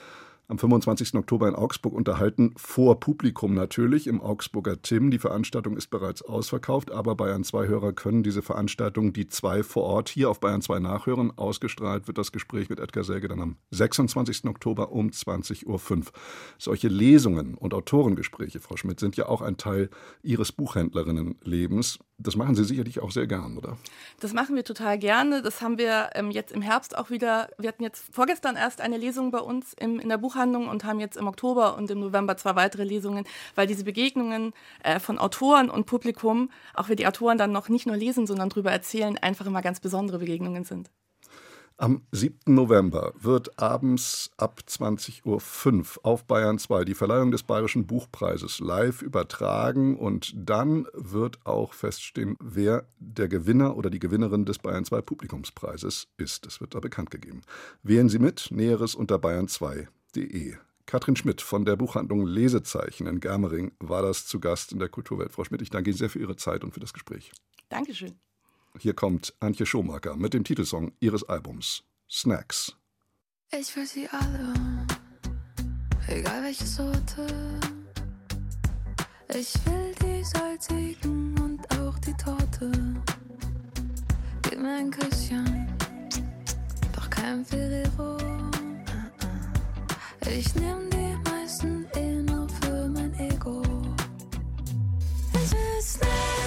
am 0.49 0.59
25. 0.59 1.15
Oktober 1.15 1.49
in 1.49 1.55
Augsburg 1.55 1.95
unterhalten, 1.95 2.53
vor 2.57 3.01
Publikum 3.01 3.55
natürlich, 3.55 4.07
im 4.07 4.21
Augsburger 4.21 4.83
Tim. 4.83 5.11
Die 5.11 5.19
Veranstaltung 5.19 5.77
ist 5.77 5.89
bereits 5.89 6.23
ausverkauft, 6.23 6.91
aber 6.91 7.15
Bayern 7.15 7.45
2 7.45 7.69
Hörer 7.69 7.93
können 7.93 8.23
diese 8.23 8.43
Veranstaltung, 8.43 9.13
die 9.13 9.29
zwei 9.29 9.63
vor 9.63 9.85
Ort 9.85 10.09
hier 10.09 10.31
auf 10.31 10.41
Bayern 10.41 10.63
2 10.63 10.81
nachhören. 10.81 11.37
Ausgestrahlt 11.37 12.07
wird 12.07 12.19
das 12.19 12.33
Gespräch 12.33 12.69
mit 12.69 12.81
Edgar 12.81 13.05
Selge 13.05 13.29
dann 13.29 13.41
am 13.41 13.57
26. 13.71 14.45
Oktober 14.47 14.93
um 14.93 15.09
20.05 15.09 15.67
Uhr. 15.67 16.03
Solche 16.59 16.89
Lesungen 16.89 17.55
und 17.55 17.75
Autorengespräche, 17.75 18.61
Frau 18.61 18.77
Schmidt, 18.77 19.01
sind 19.01 19.17
ja 19.17 19.27
auch 19.27 19.43
ein 19.43 19.57
Teil 19.57 19.91
Ihres 20.23 20.53
Buchhändlerinnenlebens. 20.53 21.99
Das 22.23 22.37
machen 22.37 22.55
Sie 22.55 22.64
sicherlich 22.64 23.00
auch 23.00 23.11
sehr 23.11 23.26
gern, 23.26 23.57
oder? 23.57 23.76
Das 24.21 24.33
machen 24.33 24.55
wir 24.55 24.64
total 24.64 24.99
gerne. 24.99 25.43
Das 25.43 25.61
haben 25.61 25.79
wir 25.79 26.11
ähm, 26.14 26.31
jetzt 26.31 26.52
im 26.52 26.62
Herbst 26.62 26.97
auch 26.97 27.11
wieder. 27.11 27.49
Wir 27.59 27.69
hatten 27.69 27.83
jetzt 27.83 28.05
vorgestern 28.14 28.57
erst 28.57 28.81
eine 28.81 28.97
Lesung 28.97 29.31
bei 29.31 29.41
uns 29.41 29.75
im, 29.75 29.99
in 29.99 30.09
der 30.09 30.19
Buchhandlung 30.19 30.69
und 30.69 30.85
haben 30.85 31.00
jetzt 31.00 31.17
im 31.17 31.26
Oktober 31.26 31.76
und 31.76 31.91
im 31.91 32.00
November 32.00 32.37
zwei 32.37 32.55
weitere 32.55 32.85
Lesungen, 32.85 33.25
weil 33.55 33.67
diese 33.67 33.85
Begegnungen 33.85 34.52
äh, 34.83 35.00
von 35.00 35.19
Autoren 35.19 35.69
und 35.69 35.87
Publikum, 35.87 36.50
auch 36.75 36.88
wenn 36.88 36.97
die 36.97 37.07
Autoren 37.07 37.38
dann 37.38 37.52
noch 37.52 37.69
nicht 37.69 37.87
nur 37.87 37.97
lesen, 37.97 38.26
sondern 38.26 38.49
darüber 38.49 38.71
erzählen, 38.71 39.19
einfach 39.19 39.47
immer 39.47 39.62
ganz 39.62 39.81
besondere 39.81 40.19
Begegnungen 40.19 40.64
sind. 40.64 40.91
Am 41.76 42.02
7. 42.12 42.55
November 42.55 43.12
wird 43.19 43.59
abends 43.59 44.31
ab 44.37 44.61
20.05 44.69 45.25
Uhr 45.25 46.05
auf 46.05 46.25
Bayern 46.25 46.59
2 46.59 46.85
die 46.85 46.95
Verleihung 46.95 47.31
des 47.31 47.43
Bayerischen 47.43 47.87
Buchpreises 47.87 48.61
live 48.61 49.02
übertragen 49.02 49.97
und 49.97 50.33
dann 50.37 50.87
wird 50.95 51.45
auch 51.45 51.73
feststehen, 51.75 52.37
wer 52.41 52.87
der 52.99 53.29
Gewinner 53.29 53.76
oder 53.76 53.91
die 53.91 53.99
Gewinnerin 53.99 54.45
des 54.45 54.59
Bayern 54.59 54.85
2 54.85 55.02
Publikumspreises 55.02 56.09
ist. 56.17 56.47
Das 56.47 56.61
wird 56.61 56.75
da 56.75 56.81
bekannt 56.81 57.11
gegeben. 57.11 57.43
Wählen 57.83 58.09
Sie 58.09 58.19
mit, 58.19 58.50
Näheres 58.50 58.95
unter 58.95 59.17
bayern2 59.17 59.88
www.kulturwelt.de. 60.12 60.57
Katrin 60.87 61.17
Schmidt 61.17 61.41
von 61.41 61.64
der 61.64 61.76
Buchhandlung 61.76 62.26
Lesezeichen 62.26 63.07
in 63.07 63.21
Germering 63.21 63.73
war 63.79 64.02
das 64.02 64.26
zu 64.26 64.41
Gast 64.41 64.73
in 64.73 64.79
der 64.79 64.88
Kulturwelt. 64.88 65.33
Frau 65.33 65.45
Schmidt, 65.45 65.62
ich 65.62 65.71
danke 65.71 65.91
Ihnen 65.91 65.97
sehr 65.97 66.11
für 66.11 66.19
Ihre 66.19 66.37
Zeit 66.37 66.64
und 66.64 66.75
für 66.75 66.81
das 66.81 66.93
Gespräch. 66.93 67.33
Dankeschön. 67.69 68.19
Hier 68.79 68.95
kommt 68.95 69.35
Antje 69.38 69.67
Schomaker 69.67 70.17
mit 70.17 70.35
dem 70.35 70.45
Titelsong 70.45 70.93
ihres 70.99 71.29
Albums 71.29 71.85
Snacks. 72.11 72.75
Ich 73.52 73.76
will 73.76 73.87
sie 73.87 74.09
alle, 74.09 74.55
egal 76.09 76.43
welche 76.43 76.64
Sorte. 76.64 77.26
Ich 79.29 79.55
will 79.67 79.95
die 80.02 80.25
salzigen 80.25 81.38
und 81.38 81.61
auch 81.79 81.99
die 81.99 82.14
Torte. 82.14 82.73
Gib 84.43 84.59
mir 84.59 84.76
ein 84.79 84.91
Küsschen, 84.91 85.69
doch 86.95 87.11
kein 87.11 87.45
Ferrero. 87.45 88.17
Ich 90.26 90.55
nehm 90.55 90.88
die 90.91 91.31
meisten 91.31 91.87
eh 91.95 92.23
nur 92.23 92.49
für 92.49 92.88
mein 92.88 93.12
Ego. 93.14 93.62
Ich 95.35 95.52
will 95.52 95.83
Snacks. 95.83 96.42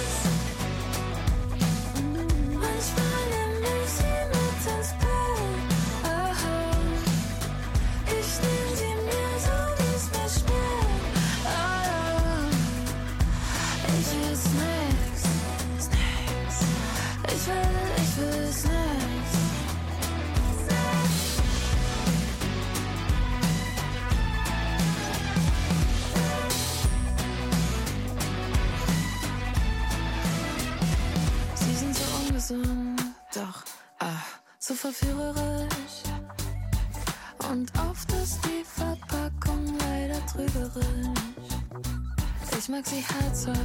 Mag 42.76 42.86
sie 42.86 43.02
herzhaft, 43.14 43.58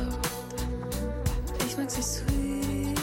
ich 1.67 1.77
mag 1.77 1.91
sie 1.91 2.01
sweet. 2.01 2.97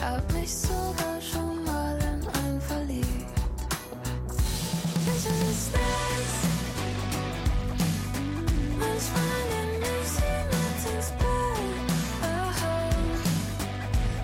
Hab 0.00 0.32
mich 0.32 0.54
sogar 0.54 1.20
schon 1.20 1.62
mal 1.64 1.98
in 1.98 2.26
einen 2.26 2.60
verliebt. 2.62 3.06
Ich 4.96 5.24
will 5.24 5.54
Snacks. 5.66 6.36
Manchmal 8.78 9.40
nehm 9.50 9.82
ich 9.82 10.08
sie 10.08 10.38
mit 10.50 10.80
ins 10.96 11.10
Bett. 11.18 11.28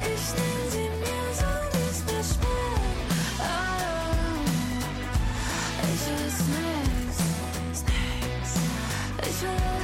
Ich 0.01 0.27
nehm 0.39 0.65
sie 0.71 0.89
mir 1.03 1.27
so, 1.41 1.51
wie's 1.73 2.01
mir 2.07 2.25
schmeckt. 2.25 2.97
Ich 5.93 6.03
will 6.09 6.31
Snacks. 6.41 7.19
Snacks. 7.81 8.53
Ich 9.29 9.39
will, 9.43 9.76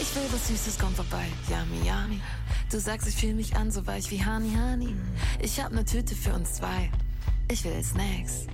ich 0.00 0.16
will 0.16 0.32
was 0.32 0.48
Süßes, 0.48 0.78
komm 0.78 0.94
vorbei. 0.94 1.26
Yummy, 1.48 1.86
yummy. 1.86 2.20
Du 2.70 2.80
sagst, 2.80 3.08
ich 3.08 3.14
fühl 3.14 3.34
mich 3.34 3.56
an, 3.56 3.70
so 3.70 3.86
weich 3.86 4.10
wie 4.10 4.24
Honey, 4.24 4.54
Honey. 4.56 4.96
Ich 5.40 5.60
hab 5.60 5.72
ne 5.72 5.84
Tüte 5.84 6.14
für 6.14 6.32
uns 6.32 6.54
zwei. 6.54 6.90
Ich 7.50 7.64
will 7.64 7.82
Snacks. 7.82 8.46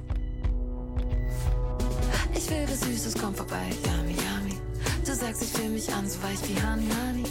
Ich 2.34 2.50
will 2.50 2.66
was 2.68 2.80
Süßes, 2.80 3.14
komm 3.20 3.34
vorbei. 3.34 3.70
Yummy, 3.84 4.12
yummy. 4.12 4.58
Du 5.04 5.14
sagst, 5.14 5.42
ich 5.42 5.48
fühl 5.50 5.70
mich 5.70 5.92
an, 5.92 6.08
so 6.08 6.22
weich 6.22 6.38
wie 6.48 6.60
Honey, 6.62 6.88
Honey. 7.06 7.24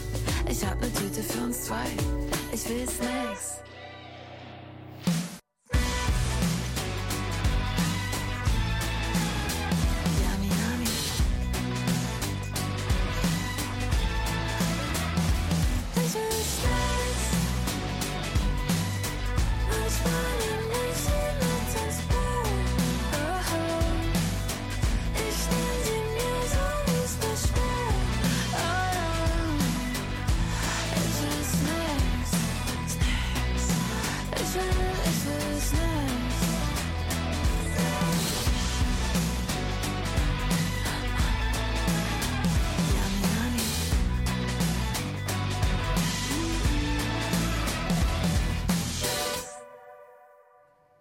Ich 0.49 0.65
hab 0.65 0.79
ne 0.79 0.91
Tüte 0.93 1.21
für 1.21 1.43
uns 1.43 1.63
zwei. 1.65 1.85
Ich 2.51 2.67
will 2.69 2.87
Snacks. 2.87 3.59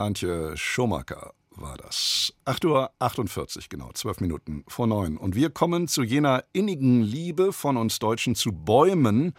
Antje 0.05 0.57
Schomaker 0.57 1.33
war 1.51 1.77
das. 1.77 2.35
8.48 2.45 3.57
Uhr, 3.57 3.63
genau, 3.71 3.91
zwölf 3.95 4.21
Minuten 4.21 4.65
vor 4.69 4.87
neun. 4.87 5.17
Und 5.17 5.35
wir 5.35 5.51
kommen 5.51 5.89
zu 5.89 6.03
jener 6.03 6.45
innigen 6.53 7.03
Liebe 7.03 7.53
von 7.53 7.77
uns 7.77 7.99
Deutschen 7.99 8.35
zu 8.35 8.53
Bäumen, 8.53 9.33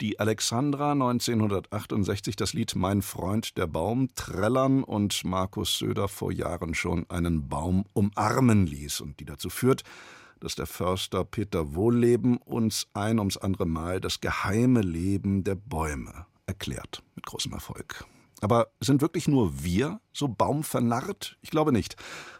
die 0.00 0.20
Alexandra 0.20 0.92
1968 0.92 2.36
das 2.36 2.52
Lied 2.52 2.76
Mein 2.76 3.02
Freund 3.02 3.56
der 3.56 3.66
Baum 3.66 4.08
trällern 4.14 4.84
und 4.84 5.24
Markus 5.24 5.78
Söder 5.78 6.06
vor 6.06 6.30
Jahren 6.30 6.74
schon 6.74 7.08
einen 7.08 7.48
Baum 7.48 7.84
umarmen 7.94 8.66
ließ 8.66 9.00
und 9.00 9.18
die 9.20 9.24
dazu 9.24 9.48
führt, 9.48 9.82
dass 10.38 10.54
der 10.54 10.66
Förster 10.66 11.24
Peter 11.24 11.74
Wohlleben 11.74 12.36
uns 12.36 12.86
ein 12.92 13.18
ums 13.18 13.38
andere 13.38 13.66
Mal 13.66 14.00
das 14.00 14.20
geheime 14.20 14.82
Leben 14.82 15.44
der 15.44 15.54
Bäume 15.54 16.26
erklärt. 16.46 17.02
Mit 17.14 17.24
großem 17.24 17.52
Erfolg. 17.52 18.06
Aber 18.40 18.68
sind 18.80 19.00
wirklich 19.00 19.28
nur 19.28 19.64
wir 19.64 20.00
so 20.12 20.28
baumvernarrt? 20.28 21.38
Ich 21.40 21.50
glaube 21.50 21.72
nicht. 21.72 21.96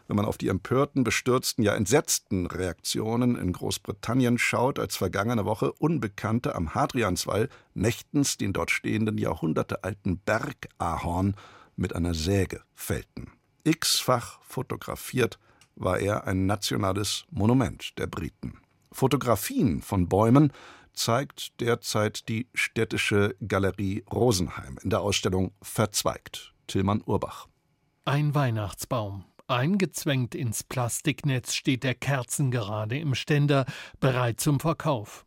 Wenn 0.07 0.15
man 0.15 0.25
auf 0.25 0.37
die 0.37 0.47
empörten, 0.47 1.03
bestürzten, 1.03 1.63
ja 1.63 1.75
entsetzten 1.75 2.45
Reaktionen 2.45 3.35
in 3.35 3.51
Großbritannien 3.51 4.37
schaut, 4.37 4.79
als 4.79 4.95
vergangene 4.95 5.45
Woche 5.45 5.73
Unbekannte 5.73 6.55
am 6.55 6.75
Hadrianswall 6.75 7.49
nächtens 7.73 8.37
den 8.37 8.53
dort 8.53 8.71
stehenden 8.71 9.17
jahrhundertealten 9.17 10.19
Bergahorn 10.19 11.35
mit 11.75 11.95
einer 11.95 12.13
Säge 12.13 12.61
fällten. 12.73 13.31
X-fach 13.63 14.39
fotografiert 14.43 15.39
war 15.75 15.99
er 15.99 16.25
ein 16.25 16.45
nationales 16.45 17.25
Monument 17.29 17.97
der 17.97 18.07
Briten. 18.07 18.59
Fotografien 18.91 19.81
von 19.81 20.07
Bäumen 20.07 20.51
zeigt 20.97 21.59
derzeit 21.61 22.27
die 22.27 22.47
städtische 22.53 23.35
Galerie 23.47 24.03
Rosenheim 24.11 24.77
in 24.83 24.89
der 24.89 25.01
Ausstellung 25.01 25.51
Verzweigt. 25.61 26.53
Tillmann 26.67 27.01
Urbach. 27.05 27.47
Ein 28.05 28.33
Weihnachtsbaum. 28.35 29.25
Eingezwängt 29.47 30.35
ins 30.35 30.63
Plastiknetz 30.63 31.53
steht 31.53 31.83
der 31.83 31.95
kerzengerade 31.95 32.97
im 32.97 33.15
Ständer, 33.15 33.65
bereit 33.99 34.41
zum 34.41 34.59
Verkauf. 34.59 35.26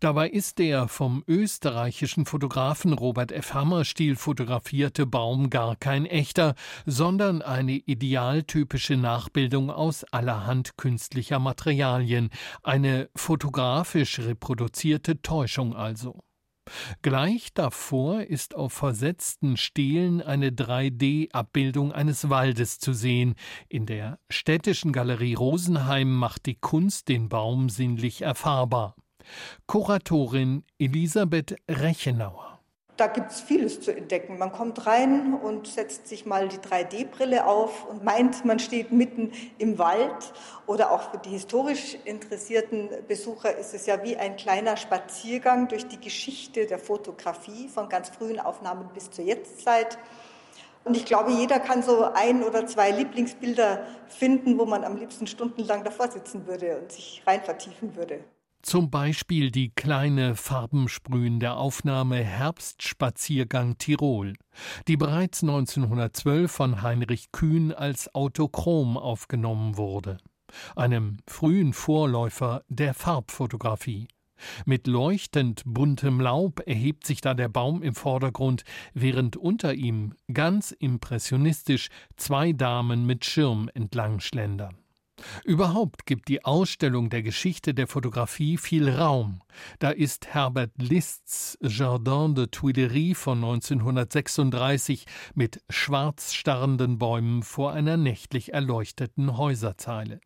Dabei 0.00 0.28
ist 0.28 0.58
der 0.58 0.88
vom 0.88 1.22
österreichischen 1.26 2.26
Fotografen 2.26 2.92
Robert 2.92 3.32
F. 3.32 3.54
Hammerstiel 3.54 4.16
fotografierte 4.16 5.06
Baum 5.06 5.50
gar 5.50 5.76
kein 5.76 6.06
echter, 6.06 6.54
sondern 6.84 7.42
eine 7.42 7.72
idealtypische 7.72 8.96
Nachbildung 8.96 9.70
aus 9.70 10.04
allerhand 10.04 10.76
künstlicher 10.76 11.38
Materialien, 11.38 12.30
eine 12.62 13.08
fotografisch 13.14 14.18
reproduzierte 14.18 15.22
Täuschung 15.22 15.74
also. 15.74 16.22
Gleich 17.02 17.54
davor 17.54 18.22
ist 18.22 18.56
auf 18.56 18.72
versetzten 18.72 19.56
Stelen 19.56 20.20
eine 20.20 20.50
3D-Abbildung 20.50 21.92
eines 21.92 22.28
Waldes 22.28 22.78
zu 22.78 22.92
sehen. 22.92 23.34
In 23.68 23.86
der 23.86 24.18
Städtischen 24.28 24.92
Galerie 24.92 25.34
Rosenheim 25.34 26.12
macht 26.12 26.46
die 26.46 26.56
Kunst 26.56 27.08
den 27.08 27.28
Baum 27.28 27.68
sinnlich 27.68 28.22
erfahrbar. 28.22 28.96
Kuratorin 29.66 30.64
Elisabeth 30.78 31.56
Rechenauer. 31.68 32.56
Da 32.96 33.08
gibt 33.08 33.30
es 33.30 33.42
vieles 33.42 33.82
zu 33.82 33.94
entdecken. 33.94 34.38
Man 34.38 34.52
kommt 34.52 34.86
rein 34.86 35.34
und 35.34 35.66
setzt 35.66 36.08
sich 36.08 36.24
mal 36.24 36.48
die 36.48 36.56
3D-Brille 36.56 37.44
auf 37.44 37.86
und 37.86 38.04
meint, 38.04 38.46
man 38.46 38.58
steht 38.58 38.90
mitten 38.90 39.32
im 39.58 39.76
Wald. 39.76 40.32
Oder 40.66 40.90
auch 40.90 41.10
für 41.10 41.18
die 41.18 41.28
historisch 41.28 41.98
interessierten 42.06 42.88
Besucher 43.06 43.54
ist 43.54 43.74
es 43.74 43.84
ja 43.84 44.02
wie 44.02 44.16
ein 44.16 44.36
kleiner 44.36 44.78
Spaziergang 44.78 45.68
durch 45.68 45.86
die 45.86 46.00
Geschichte 46.00 46.64
der 46.64 46.78
Fotografie 46.78 47.68
von 47.68 47.90
ganz 47.90 48.08
frühen 48.08 48.40
Aufnahmen 48.40 48.88
bis 48.94 49.10
zur 49.10 49.26
Jetztzeit. 49.26 49.98
Und 50.84 50.96
ich 50.96 51.04
glaube, 51.04 51.32
jeder 51.32 51.60
kann 51.60 51.82
so 51.82 52.04
ein 52.14 52.44
oder 52.44 52.66
zwei 52.66 52.92
Lieblingsbilder 52.92 53.86
finden, 54.06 54.58
wo 54.58 54.64
man 54.64 54.84
am 54.84 54.96
liebsten 54.96 55.26
stundenlang 55.26 55.84
davor 55.84 56.10
sitzen 56.10 56.46
würde 56.46 56.78
und 56.78 56.92
sich 56.92 57.22
rein 57.26 57.42
vertiefen 57.42 57.94
würde. 57.94 58.20
Zum 58.66 58.90
Beispiel 58.90 59.52
die 59.52 59.70
kleine 59.70 60.34
farbensprühende 60.34 61.52
Aufnahme 61.52 62.16
Herbstspaziergang 62.16 63.78
Tirol, 63.78 64.32
die 64.88 64.96
bereits 64.96 65.44
1912 65.44 66.50
von 66.50 66.82
Heinrich 66.82 67.30
Kühn 67.30 67.72
als 67.72 68.12
Autochrom 68.12 68.96
aufgenommen 68.96 69.76
wurde, 69.76 70.16
einem 70.74 71.18
frühen 71.28 71.74
Vorläufer 71.74 72.64
der 72.68 72.92
Farbfotografie. 72.92 74.08
Mit 74.64 74.88
leuchtend 74.88 75.62
buntem 75.64 76.20
Laub 76.20 76.60
erhebt 76.66 77.06
sich 77.06 77.20
da 77.20 77.34
der 77.34 77.48
Baum 77.48 77.84
im 77.84 77.94
Vordergrund, 77.94 78.64
während 78.94 79.36
unter 79.36 79.74
ihm 79.74 80.14
ganz 80.34 80.72
impressionistisch 80.72 81.88
zwei 82.16 82.52
Damen 82.52 83.06
mit 83.06 83.24
Schirm 83.26 83.70
entlang 83.74 84.18
schlendern. 84.18 84.76
Überhaupt 85.44 86.06
gibt 86.06 86.28
die 86.28 86.44
Ausstellung 86.44 87.08
der 87.08 87.22
Geschichte 87.22 87.72
der 87.74 87.86
Fotografie 87.86 88.58
viel 88.58 88.88
Raum. 88.90 89.40
Da 89.78 89.90
ist 89.90 90.26
Herbert 90.26 90.72
Liszt's 90.76 91.58
Jardin 91.62 92.34
de 92.34 92.48
Tuileries 92.48 93.18
von 93.18 93.38
1936 93.38 95.06
mit 95.34 95.62
schwarz 95.70 96.34
starrenden 96.34 96.98
Bäumen 96.98 97.42
vor 97.42 97.72
einer 97.72 97.96
nächtlich 97.96 98.52
erleuchteten 98.52 99.36
Häuserzeile. 99.36 100.20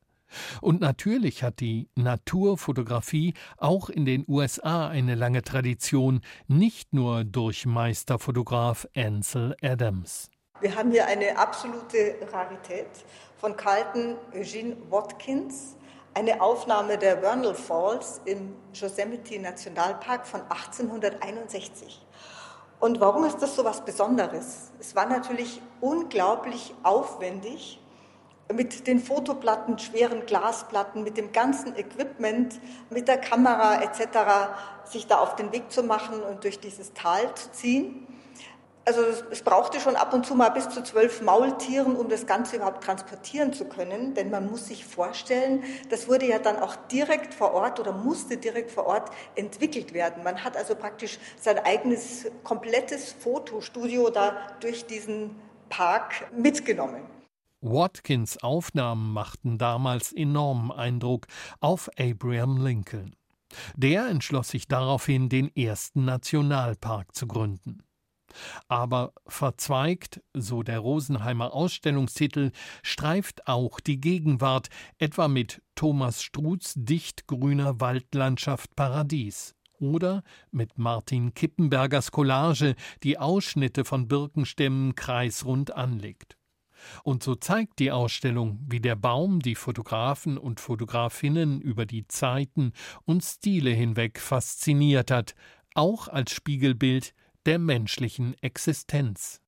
Und 0.61 0.81
natürlich 0.81 1.42
hat 1.42 1.61
die 1.61 1.88
Naturfotografie 1.96 3.35
auch 3.57 3.90
in 3.90 4.05
den 4.05 4.24
USA 4.29 4.88
eine 4.88 5.16
lange 5.16 5.42
Tradition, 5.42 6.20
nicht 6.46 6.92
nur 6.92 7.24
durch 7.24 7.66
Meisterfotograf 7.66 8.87
Ansel 8.94 9.57
Adams. 9.61 10.31
Wir 10.61 10.77
haben 10.77 10.90
hier 10.90 11.07
eine 11.07 11.38
absolute 11.38 12.16
Rarität 12.31 12.90
von 13.38 13.57
Carlton 13.57 14.18
Eugene 14.35 14.77
Watkins, 14.90 15.75
eine 16.12 16.42
Aufnahme 16.42 16.99
der 16.99 17.16
Vernal 17.16 17.55
Falls 17.55 18.20
im 18.27 18.55
Yosemite 18.75 19.38
Nationalpark 19.38 20.27
von 20.27 20.42
1861. 20.42 22.05
Und 22.79 23.01
warum 23.01 23.25
ist 23.25 23.38
das 23.38 23.57
so 23.57 23.64
was 23.64 23.83
Besonderes? 23.83 24.70
Es 24.79 24.94
war 24.94 25.07
natürlich 25.07 25.62
unglaublich 25.81 26.75
aufwendig, 26.83 27.81
mit 28.53 28.87
den 28.87 29.01
Fotoplatten, 29.01 29.79
schweren 29.79 30.27
Glasplatten, 30.27 31.03
mit 31.03 31.16
dem 31.16 31.33
ganzen 31.33 31.75
Equipment, 31.75 32.61
mit 32.90 33.09
der 33.09 33.16
Kamera 33.16 33.81
etc. 33.81 34.51
sich 34.85 35.07
da 35.07 35.20
auf 35.20 35.37
den 35.37 35.53
Weg 35.53 35.73
zu 35.73 35.83
machen 35.85 36.23
und 36.23 36.44
durch 36.44 36.61
dieses 36.61 36.92
Tal 36.92 37.35
zu 37.35 37.51
ziehen. 37.53 38.07
Also 38.86 39.02
es 39.30 39.42
brauchte 39.42 39.78
schon 39.78 39.94
ab 39.94 40.14
und 40.14 40.24
zu 40.24 40.34
mal 40.34 40.48
bis 40.48 40.68
zu 40.70 40.82
zwölf 40.82 41.20
Maultieren, 41.20 41.96
um 41.96 42.08
das 42.08 42.26
Ganze 42.26 42.56
überhaupt 42.56 42.82
transportieren 42.82 43.52
zu 43.52 43.66
können. 43.66 44.14
Denn 44.14 44.30
man 44.30 44.50
muss 44.50 44.66
sich 44.66 44.84
vorstellen, 44.84 45.62
das 45.90 46.08
wurde 46.08 46.26
ja 46.26 46.38
dann 46.38 46.56
auch 46.56 46.74
direkt 46.90 47.34
vor 47.34 47.52
Ort 47.52 47.78
oder 47.78 47.92
musste 47.92 48.38
direkt 48.38 48.70
vor 48.70 48.86
Ort 48.86 49.10
entwickelt 49.36 49.92
werden. 49.92 50.24
Man 50.24 50.42
hat 50.42 50.56
also 50.56 50.74
praktisch 50.74 51.18
sein 51.38 51.58
eigenes 51.58 52.26
komplettes 52.42 53.12
Fotostudio 53.12 54.08
da 54.10 54.36
durch 54.60 54.86
diesen 54.86 55.36
Park 55.68 56.32
mitgenommen. 56.32 57.02
Watkins 57.60 58.42
Aufnahmen 58.42 59.12
machten 59.12 59.58
damals 59.58 60.12
enormen 60.12 60.72
Eindruck 60.72 61.26
auf 61.60 61.90
Abraham 61.98 62.64
Lincoln. 62.64 63.14
Der 63.76 64.06
entschloss 64.06 64.48
sich 64.48 64.66
daraufhin, 64.66 65.28
den 65.28 65.54
ersten 65.54 66.06
Nationalpark 66.06 67.14
zu 67.14 67.26
gründen. 67.26 67.82
Aber 68.68 69.12
verzweigt, 69.26 70.22
so 70.34 70.62
der 70.62 70.78
Rosenheimer 70.78 71.52
Ausstellungstitel, 71.52 72.52
streift 72.82 73.46
auch 73.46 73.80
die 73.80 74.00
Gegenwart, 74.00 74.68
etwa 74.98 75.28
mit 75.28 75.62
Thomas 75.74 76.22
Struths 76.22 76.74
dichtgrüner 76.76 77.80
Waldlandschaft 77.80 78.76
Paradies 78.76 79.54
oder 79.80 80.22
mit 80.50 80.78
Martin 80.78 81.34
Kippenbergers 81.34 82.12
Collage, 82.12 82.74
die 83.02 83.18
Ausschnitte 83.18 83.84
von 83.84 84.08
Birkenstämmen 84.08 84.94
kreisrund 84.94 85.74
anlegt. 85.74 86.36
Und 87.02 87.22
so 87.22 87.34
zeigt 87.34 87.78
die 87.78 87.92
Ausstellung, 87.92 88.58
wie 88.68 88.80
der 88.80 88.96
Baum 88.96 89.40
die 89.40 89.54
Fotografen 89.54 90.38
und 90.38 90.60
Fotografinnen 90.60 91.60
über 91.60 91.86
die 91.86 92.06
Zeiten 92.08 92.72
und 93.04 93.22
Stile 93.22 93.70
hinweg 93.70 94.18
fasziniert 94.18 95.10
hat, 95.10 95.34
auch 95.74 96.08
als 96.08 96.32
Spiegelbild 96.32 97.14
der 97.46 97.59
menschlichen 97.59 98.35
Existenz. 98.42 99.39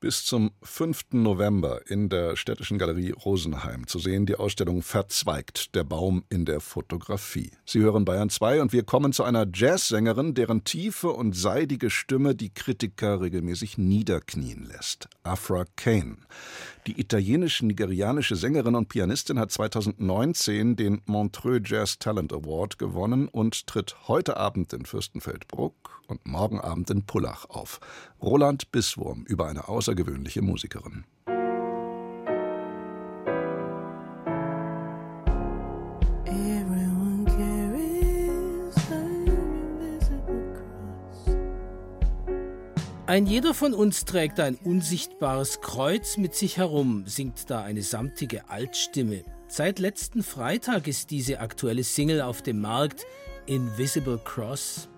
Bis 0.00 0.24
zum 0.24 0.52
5. 0.62 1.06
November 1.10 1.80
in 1.90 2.08
der 2.08 2.36
Städtischen 2.36 2.78
Galerie 2.78 3.10
Rosenheim 3.10 3.88
zu 3.88 3.98
sehen 3.98 4.26
die 4.26 4.36
Ausstellung 4.36 4.82
Verzweigt, 4.82 5.74
der 5.74 5.82
Baum 5.82 6.22
in 6.30 6.44
der 6.44 6.60
Fotografie. 6.60 7.50
Sie 7.64 7.80
hören 7.80 8.04
Bayern 8.04 8.30
2 8.30 8.62
und 8.62 8.72
wir 8.72 8.84
kommen 8.84 9.12
zu 9.12 9.24
einer 9.24 9.44
Jazzsängerin, 9.52 10.34
deren 10.34 10.62
tiefe 10.62 11.10
und 11.10 11.34
seidige 11.34 11.90
Stimme 11.90 12.36
die 12.36 12.50
Kritiker 12.50 13.20
regelmäßig 13.20 13.76
niederknien 13.76 14.66
lässt. 14.66 15.08
Afra 15.24 15.64
Kane. 15.74 16.18
Die 16.86 17.00
italienisch-nigerianische 17.00 18.36
Sängerin 18.36 18.76
und 18.76 18.88
Pianistin 18.88 19.40
hat 19.40 19.50
2019 19.50 20.76
den 20.76 21.02
Montreux 21.06 21.68
Jazz 21.68 21.98
Talent 21.98 22.32
Award 22.32 22.78
gewonnen 22.78 23.26
und 23.26 23.66
tritt 23.66 23.96
heute 24.06 24.36
Abend 24.36 24.72
in 24.72 24.86
Fürstenfeldbruck 24.86 25.98
und 26.08 26.26
morgen 26.26 26.60
Abend 26.60 26.90
in 26.90 27.04
Pullach 27.04 27.44
auf. 27.50 27.80
Roland 28.20 28.72
Bisswurm 28.72 29.24
über 29.26 29.46
eine 29.46 29.68
außergewöhnliche 29.88 30.42
Musikerin. 30.42 31.04
Ein 43.06 43.24
jeder 43.24 43.54
von 43.54 43.72
uns 43.72 44.04
trägt 44.04 44.38
ein 44.38 44.56
unsichtbares 44.56 45.62
Kreuz 45.62 46.18
mit 46.18 46.34
sich 46.34 46.58
herum, 46.58 47.04
singt 47.06 47.48
da 47.48 47.62
eine 47.62 47.82
samtige 47.82 48.50
Altstimme. 48.50 49.24
Seit 49.48 49.78
letzten 49.78 50.22
Freitag 50.22 50.86
ist 50.86 51.10
diese 51.10 51.40
aktuelle 51.40 51.84
Single 51.84 52.20
auf 52.20 52.42
dem 52.42 52.60
Markt 52.60 53.06
Invisible 53.46 54.20
Cross. 54.22 54.90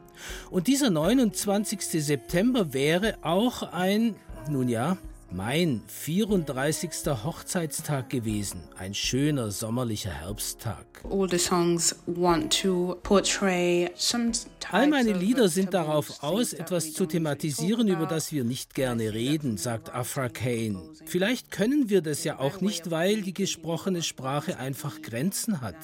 Und 0.51 0.67
dieser 0.67 0.91
29. 0.91 1.81
September 1.83 2.73
wäre 2.73 3.19
auch 3.23 3.63
ein, 3.63 4.17
nun 4.49 4.69
ja, 4.69 4.97
mein 5.33 5.83
34. 5.87 6.91
Hochzeitstag 7.25 8.11
gewesen. 8.11 8.63
Ein 8.77 8.95
schöner 8.95 9.51
sommerlicher 9.51 10.11
Herbsttag. 10.11 10.87
All 14.71 14.89
meine 14.89 15.13
Lieder 15.13 15.49
sind 15.49 15.75
darauf 15.75 16.23
aus, 16.23 16.53
etwas 16.53 16.93
zu 16.93 17.07
thematisieren, 17.07 17.89
über 17.89 18.07
das 18.07 18.33
wir 18.33 18.45
nicht 18.45 18.75
gerne 18.75 19.15
reden, 19.15 19.57
sagt 19.57 19.95
Afra 19.95 20.29
Kane. 20.29 20.83
Vielleicht 21.07 21.51
können 21.51 21.89
wir 21.89 22.03
das 22.03 22.25
ja 22.25 22.39
auch 22.39 22.61
nicht, 22.61 22.91
weil 22.91 23.23
die 23.23 23.35
gesprochene 23.35 24.03
Sprache 24.03 24.59
einfach 24.59 25.01
Grenzen 25.03 25.61
hat. 25.61 25.77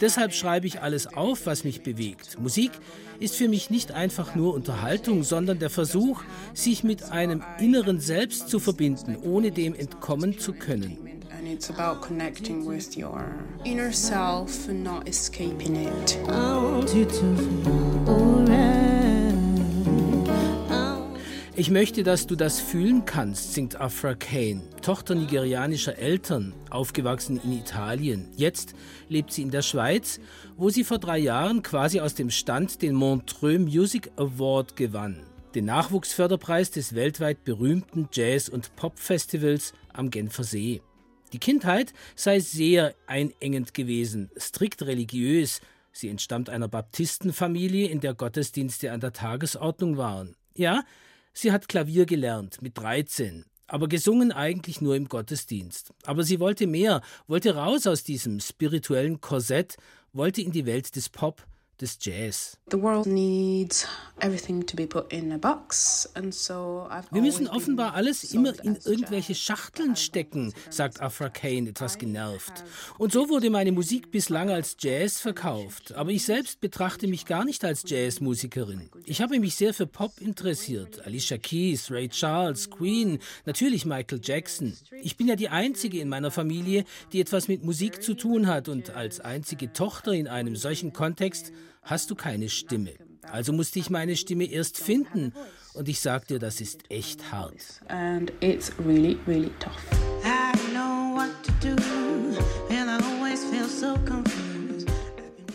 Deshalb 0.00 0.34
schreibe 0.34 0.66
ich 0.66 0.80
alles 0.80 1.06
auf, 1.06 1.46
was 1.46 1.64
mich 1.64 1.82
bewegt. 1.82 2.38
Musik 2.40 2.72
ist 3.20 3.36
für 3.36 3.48
mich 3.48 3.70
nicht 3.70 3.92
einfach 3.92 4.34
nur 4.34 4.54
Unterhaltung, 4.54 5.24
sondern 5.24 5.58
der 5.58 5.70
Versuch, 5.70 6.22
sich 6.54 6.84
mit 6.84 7.04
einem 7.04 7.42
inneren 7.58 8.00
Selbst 8.00 8.48
zu 8.48 8.58
verbinden 8.58 8.79
verbinden, 8.80 9.16
ohne 9.22 9.50
dem 9.50 9.74
entkommen 9.74 10.38
zu 10.38 10.54
können. 10.54 10.96
Ich 21.56 21.70
möchte, 21.70 22.02
dass 22.02 22.26
du 22.26 22.36
das 22.36 22.58
fühlen 22.58 23.04
kannst, 23.04 23.52
singt 23.52 23.78
Afra 23.78 24.14
Kane, 24.14 24.62
Tochter 24.80 25.14
nigerianischer 25.14 25.98
Eltern, 25.98 26.54
aufgewachsen 26.70 27.38
in 27.44 27.52
Italien. 27.52 28.28
Jetzt 28.34 28.74
lebt 29.10 29.30
sie 29.30 29.42
in 29.42 29.50
der 29.50 29.60
Schweiz, 29.60 30.20
wo 30.56 30.70
sie 30.70 30.84
vor 30.84 30.98
drei 30.98 31.18
Jahren 31.18 31.62
quasi 31.62 32.00
aus 32.00 32.14
dem 32.14 32.30
Stand 32.30 32.80
den 32.80 32.94
Montreux 32.94 33.58
Music 33.58 34.10
Award 34.16 34.74
gewann, 34.76 35.18
den 35.54 35.64
Nachwuchsförderpreis 35.64 36.70
des 36.70 36.94
weltweit 36.94 37.44
berühmten 37.44 38.08
Jazz- 38.12 38.48
und 38.48 38.74
Popfestivals 38.76 39.72
am 39.92 40.10
Genfer 40.10 40.44
See. 40.44 40.82
Die 41.32 41.38
Kindheit 41.38 41.92
sei 42.14 42.40
sehr 42.40 42.94
einengend 43.06 43.74
gewesen, 43.74 44.30
strikt 44.38 44.82
religiös. 44.82 45.60
Sie 45.92 46.08
entstammt 46.08 46.50
einer 46.50 46.68
Baptistenfamilie, 46.68 47.88
in 47.88 48.00
der 48.00 48.14
Gottesdienste 48.14 48.92
an 48.92 49.00
der 49.00 49.12
Tagesordnung 49.12 49.96
waren. 49.96 50.36
Ja, 50.56 50.82
Sie 51.32 51.52
hat 51.52 51.68
Klavier 51.68 52.06
gelernt 52.06 52.60
mit 52.60 52.76
13, 52.76 53.44
aber 53.66 53.88
gesungen 53.88 54.32
eigentlich 54.32 54.80
nur 54.80 54.96
im 54.96 55.08
Gottesdienst. 55.08 55.94
Aber 56.04 56.24
sie 56.24 56.40
wollte 56.40 56.66
mehr, 56.66 57.02
wollte 57.28 57.54
raus 57.54 57.86
aus 57.86 58.02
diesem 58.02 58.40
spirituellen 58.40 59.20
Korsett, 59.20 59.76
wollte 60.12 60.42
in 60.42 60.50
die 60.50 60.66
Welt 60.66 60.94
des 60.96 61.08
Pop, 61.08 61.46
des 61.80 61.98
Jazz. 62.00 62.56
The 62.70 62.80
world 62.80 63.06
needs 63.06 63.86
everything 64.20 64.64
to 64.66 64.76
be 64.76 64.86
put 64.86 65.12
in 65.12 65.32
a 65.32 65.38
box, 65.38 66.08
and 66.14 66.34
so 66.34 66.86
I've 66.90 67.10
Wir 67.10 67.22
müssen 67.22 67.48
offenbar 67.48 67.94
alles 67.94 68.24
immer 68.32 68.52
in 68.62 68.76
irgendwelche 68.84 69.34
Schachteln 69.34 69.96
stecken, 69.96 70.52
sagt 70.68 71.00
Afra 71.00 71.28
Kane 71.28 71.70
etwas 71.70 71.98
genervt. 71.98 72.64
Und 72.98 73.12
so 73.12 73.28
wurde 73.28 73.50
meine 73.50 73.72
Musik 73.72 74.10
bislang 74.10 74.50
als 74.50 74.76
Jazz 74.78 75.20
verkauft. 75.20 75.94
Aber 75.94 76.10
ich 76.10 76.24
selbst 76.24 76.60
betrachte 76.60 77.06
mich 77.06 77.26
gar 77.26 77.44
nicht 77.44 77.64
als 77.64 77.82
Jazzmusikerin. 77.86 78.90
Ich 79.04 79.20
habe 79.20 79.38
mich 79.40 79.54
sehr 79.54 79.74
für 79.74 79.86
Pop 79.86 80.20
interessiert. 80.20 81.04
Alicia 81.06 81.38
Keys, 81.38 81.90
Ray 81.90 82.08
Charles, 82.08 82.70
Queen, 82.70 83.18
natürlich 83.46 83.84
Michael 83.84 84.20
Jackson. 84.22 84.76
Ich 85.02 85.16
bin 85.16 85.28
ja 85.28 85.36
die 85.36 85.48
einzige 85.48 86.00
in 86.00 86.08
meiner 86.08 86.30
Familie, 86.30 86.84
die 87.12 87.20
etwas 87.20 87.48
mit 87.48 87.64
Musik 87.64 88.02
zu 88.02 88.14
tun 88.14 88.46
hat 88.46 88.68
und 88.68 88.90
als 88.90 89.20
einzige 89.20 89.72
Tochter 89.72 90.12
in 90.12 90.28
einem 90.28 90.56
solchen 90.56 90.92
Kontext 90.92 91.52
hast 91.82 92.10
du 92.10 92.14
keine 92.14 92.48
Stimme. 92.48 92.94
Also 93.22 93.52
musste 93.52 93.78
ich 93.78 93.90
meine 93.90 94.16
Stimme 94.16 94.44
erst 94.44 94.78
finden. 94.78 95.32
Und 95.74 95.88
ich 95.88 96.00
sag 96.00 96.26
dir, 96.26 96.38
das 96.38 96.60
ist 96.60 96.90
echt 96.90 97.30
hart. 97.30 97.80
And 97.88 98.32
it's 98.40 98.72
really, 98.84 99.18
really 99.26 99.50
tough. 99.60 99.76
I 100.24 100.52
know 100.72 101.14
what 101.14 101.30
to 101.44 101.52
do, 101.60 101.76
and 102.70 102.90
I 102.90 103.04
always 103.04 103.44
feel 103.44 103.68
so 103.68 103.94
confused. 104.04 104.88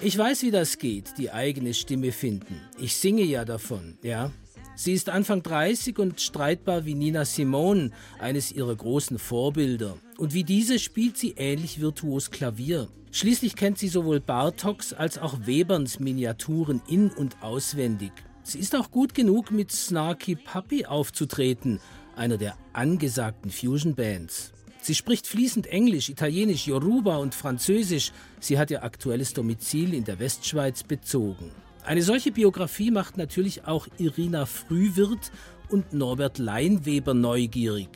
Ich 0.02 0.18
weiß, 0.18 0.44
wie 0.44 0.52
das 0.52 0.78
geht, 0.78 1.18
die 1.18 1.32
eigene 1.32 1.74
Stimme 1.74 2.12
finden. 2.12 2.62
Ich 2.78 2.96
singe 2.96 3.24
ja 3.24 3.44
davon, 3.44 3.98
ja. 4.04 4.32
Sie 4.78 4.92
ist 4.92 5.10
Anfang 5.10 5.42
30 5.42 5.98
und 6.00 6.20
streitbar 6.20 6.86
wie 6.86 6.96
Nina 6.96 7.24
Simone, 7.24 7.92
eines 8.20 8.52
ihrer 8.52 8.76
großen 8.76 9.18
Vorbilder. 9.18 9.98
Und 10.18 10.34
wie 10.34 10.44
diese 10.44 10.80
spielt 10.80 11.18
sie 11.18 11.36
ähnlich 11.38 11.80
virtuos 11.80 12.30
Klavier. 12.30 12.90
Schließlich 13.12 13.56
kennt 13.56 13.78
sie 13.78 13.88
sowohl 13.88 14.20
Bartoks 14.20 14.92
als 14.92 15.18
auch 15.18 15.46
Weberns 15.46 16.02
Miniaturen 16.02 16.82
in- 16.90 17.12
und 17.12 17.42
auswendig. 17.42 18.12
Sie 18.44 18.60
ist 18.60 18.76
auch 18.76 18.92
gut 18.92 19.16
genug, 19.16 19.50
mit 19.50 19.72
Snarky 19.72 20.36
Puppy 20.36 20.86
aufzutreten, 20.86 21.80
einer 22.18 22.38
der 22.38 22.58
angesagten 22.74 23.52
Fusion-Bands. 23.52 24.52
Sie 24.82 24.94
spricht 24.94 25.26
fließend 25.26 25.68
Englisch, 25.68 26.10
Italienisch, 26.10 26.68
Yoruba 26.68 27.18
und 27.18 27.34
Französisch. 27.34 28.12
Sie 28.42 28.60
hat 28.60 28.70
ihr 28.70 28.84
aktuelles 28.84 29.34
Domizil 29.34 29.94
in 29.94 30.04
der 30.04 30.20
Westschweiz 30.20 30.84
bezogen. 30.84 31.50
Eine 31.86 32.02
solche 32.02 32.32
Biografie 32.32 32.90
macht 32.90 33.16
natürlich 33.16 33.68
auch 33.68 33.88
Irina 34.00 34.48
Frühwirt 34.48 35.32
und 35.70 35.94
Norbert 35.94 36.40
Leinweber 36.40 37.14
neugierig. 37.14 37.90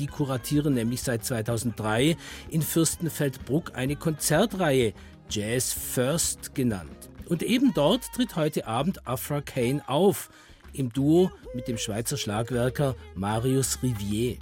Die 0.00 0.08
kuratieren 0.08 0.74
nämlich 0.74 1.02
seit 1.02 1.24
2003 1.24 2.16
in 2.50 2.60
Fürstenfeldbruck 2.60 3.76
eine 3.76 3.94
Konzertreihe, 3.94 4.94
Jazz 5.30 5.72
First 5.72 6.56
genannt. 6.56 7.08
Und 7.28 7.44
eben 7.44 7.72
dort 7.72 8.02
tritt 8.14 8.34
heute 8.34 8.66
Abend 8.66 9.06
Afra 9.06 9.40
Kane 9.40 9.80
auf, 9.86 10.28
im 10.72 10.92
Duo 10.92 11.30
mit 11.54 11.68
dem 11.68 11.78
Schweizer 11.78 12.16
Schlagwerker 12.16 12.96
Marius 13.14 13.78
Rivier. 13.80 14.38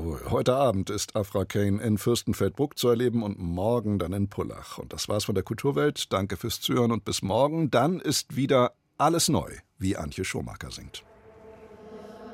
Jawohl, 0.00 0.30
heute 0.30 0.54
Abend 0.54 0.88
ist 0.88 1.14
Afra 1.14 1.44
Kane 1.44 1.82
in 1.82 1.98
Fürstenfeldbruck 1.98 2.78
zu 2.78 2.88
erleben 2.88 3.22
und 3.22 3.38
morgen 3.38 3.98
dann 3.98 4.14
in 4.14 4.30
Pullach. 4.30 4.78
Und 4.78 4.94
das 4.94 5.10
war's 5.10 5.24
von 5.24 5.34
der 5.34 5.44
Kulturwelt. 5.44 6.10
Danke 6.10 6.38
fürs 6.38 6.58
Zuhören 6.62 6.90
und 6.90 7.04
bis 7.04 7.20
morgen. 7.20 7.70
Dann 7.70 8.00
ist 8.00 8.34
wieder 8.34 8.72
alles 8.96 9.28
neu, 9.28 9.52
wie 9.76 9.98
Antje 9.98 10.24
Schomaker 10.24 10.70
singt. 10.70 11.04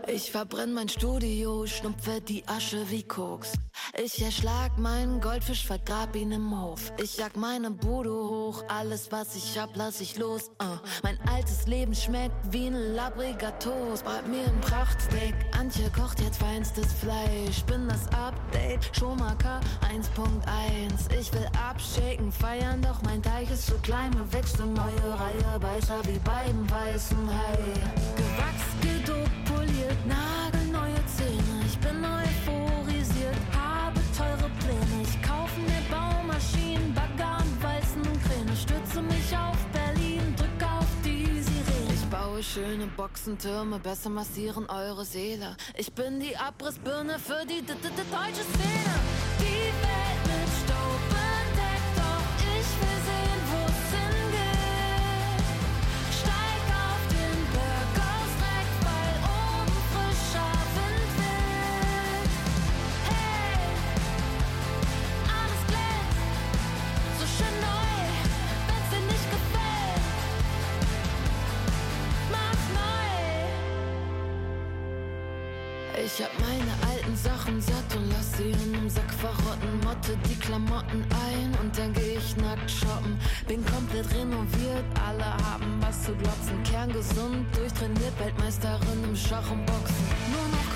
Ich 0.08 0.30
verbrenn 0.30 0.72
mein 0.72 0.88
Studio, 0.88 1.66
schnupfe 1.66 2.20
die 2.20 2.46
Asche 2.46 2.88
wie 2.90 3.02
Koks. 3.02 3.54
Ich 4.00 4.22
erschlag 4.22 4.78
meinen 4.78 5.20
Goldfisch, 5.20 5.66
vergrab 5.66 6.14
ihn 6.14 6.30
im 6.30 6.60
Hof. 6.60 6.92
Ich 7.02 7.16
jag 7.16 7.34
meine 7.36 7.72
Bude 7.72 8.10
hoch, 8.10 8.62
alles 8.68 9.10
was 9.10 9.34
ich 9.34 9.58
hab, 9.58 9.74
lass 9.74 10.00
ich 10.00 10.16
los. 10.16 10.50
Uh. 10.62 10.78
Mein 11.02 11.18
altes 11.28 11.66
Leben 11.66 11.92
schmeckt 11.92 12.36
wie 12.52 12.68
ein 12.68 12.94
labriger 12.94 13.58
Toast. 13.58 14.04
Brat 14.04 14.28
mir 14.28 14.44
ein 14.44 14.60
Prachtsteak, 14.60 15.34
Antje 15.58 15.90
kocht 15.90 16.20
jetzt 16.20 16.38
feinstes 16.38 16.92
Fleisch. 16.92 17.64
Bin 17.66 17.88
das 17.88 18.06
Update, 18.08 18.88
Schumacher 18.96 19.60
1.1. 19.92 21.18
Ich 21.18 21.32
will 21.32 21.48
abschaken, 21.68 22.30
feiern, 22.30 22.80
doch 22.80 23.02
mein 23.02 23.22
Teich 23.22 23.50
ist 23.50 23.66
zu 23.66 23.74
klein. 23.78 24.10
Mir 24.10 24.32
wächst 24.32 24.60
eine 24.60 24.70
neue 24.70 25.18
Reihe, 25.18 25.58
Beißer 25.58 26.00
wie 26.04 26.20
beim 26.20 26.70
weißen 26.70 27.28
Hai. 27.28 27.58
Gewachs, 28.16 28.66
gedopt, 28.80 29.25
nagelneue 30.06 31.00
Zähne. 31.06 31.54
Ich 31.66 31.78
bin 31.78 32.04
euphorisiert, 32.04 33.36
habe 33.52 34.00
teure 34.16 34.50
Pläne. 34.60 35.02
Ich 35.02 35.22
kaufe 35.22 35.60
mir 35.60 35.82
Baumaschinen, 35.90 36.94
Bagger 36.94 37.38
und 37.42 37.62
Walzen 37.62 38.00
und 38.00 38.22
Kräne. 38.24 38.56
Stütze 38.56 39.02
mich 39.02 39.36
auf 39.36 39.58
Berlin, 39.72 40.34
drück 40.36 40.62
auf 40.62 40.86
die 41.04 41.40
Sirene. 41.40 41.92
Ich 41.94 42.06
baue 42.06 42.42
schöne 42.42 42.86
Boxentürme, 42.96 43.78
besser 43.78 44.10
massieren 44.10 44.66
eure 44.68 45.04
Seele. 45.04 45.56
Ich 45.76 45.92
bin 45.92 46.20
die 46.20 46.36
Abrissbirne 46.36 47.18
für 47.18 47.44
die 47.46 47.64
deutsche 47.64 48.44
Szene. 48.52 48.94
Die 49.38 49.72
Welt 49.82 50.15
Klamotten 80.96 81.04
ein 81.14 81.54
und 81.60 81.78
dann 81.78 81.92
geh 81.92 82.16
ich 82.16 82.36
nackt 82.36 82.70
shoppen. 82.70 83.18
Bin 83.46 83.64
komplett 83.66 84.06
renoviert, 84.14 84.84
alle 85.06 85.24
haben 85.24 85.78
was 85.80 86.02
zu 86.04 86.12
glotzen. 86.12 86.62
Kerngesund, 86.64 87.46
durchtrainiert, 87.56 88.18
Weltmeisterin 88.18 89.04
im 89.04 89.16
Schach 89.16 89.50
und 89.50 89.64
Boxen. 89.66 90.06
Nur 90.32 90.48
noch 90.48 90.75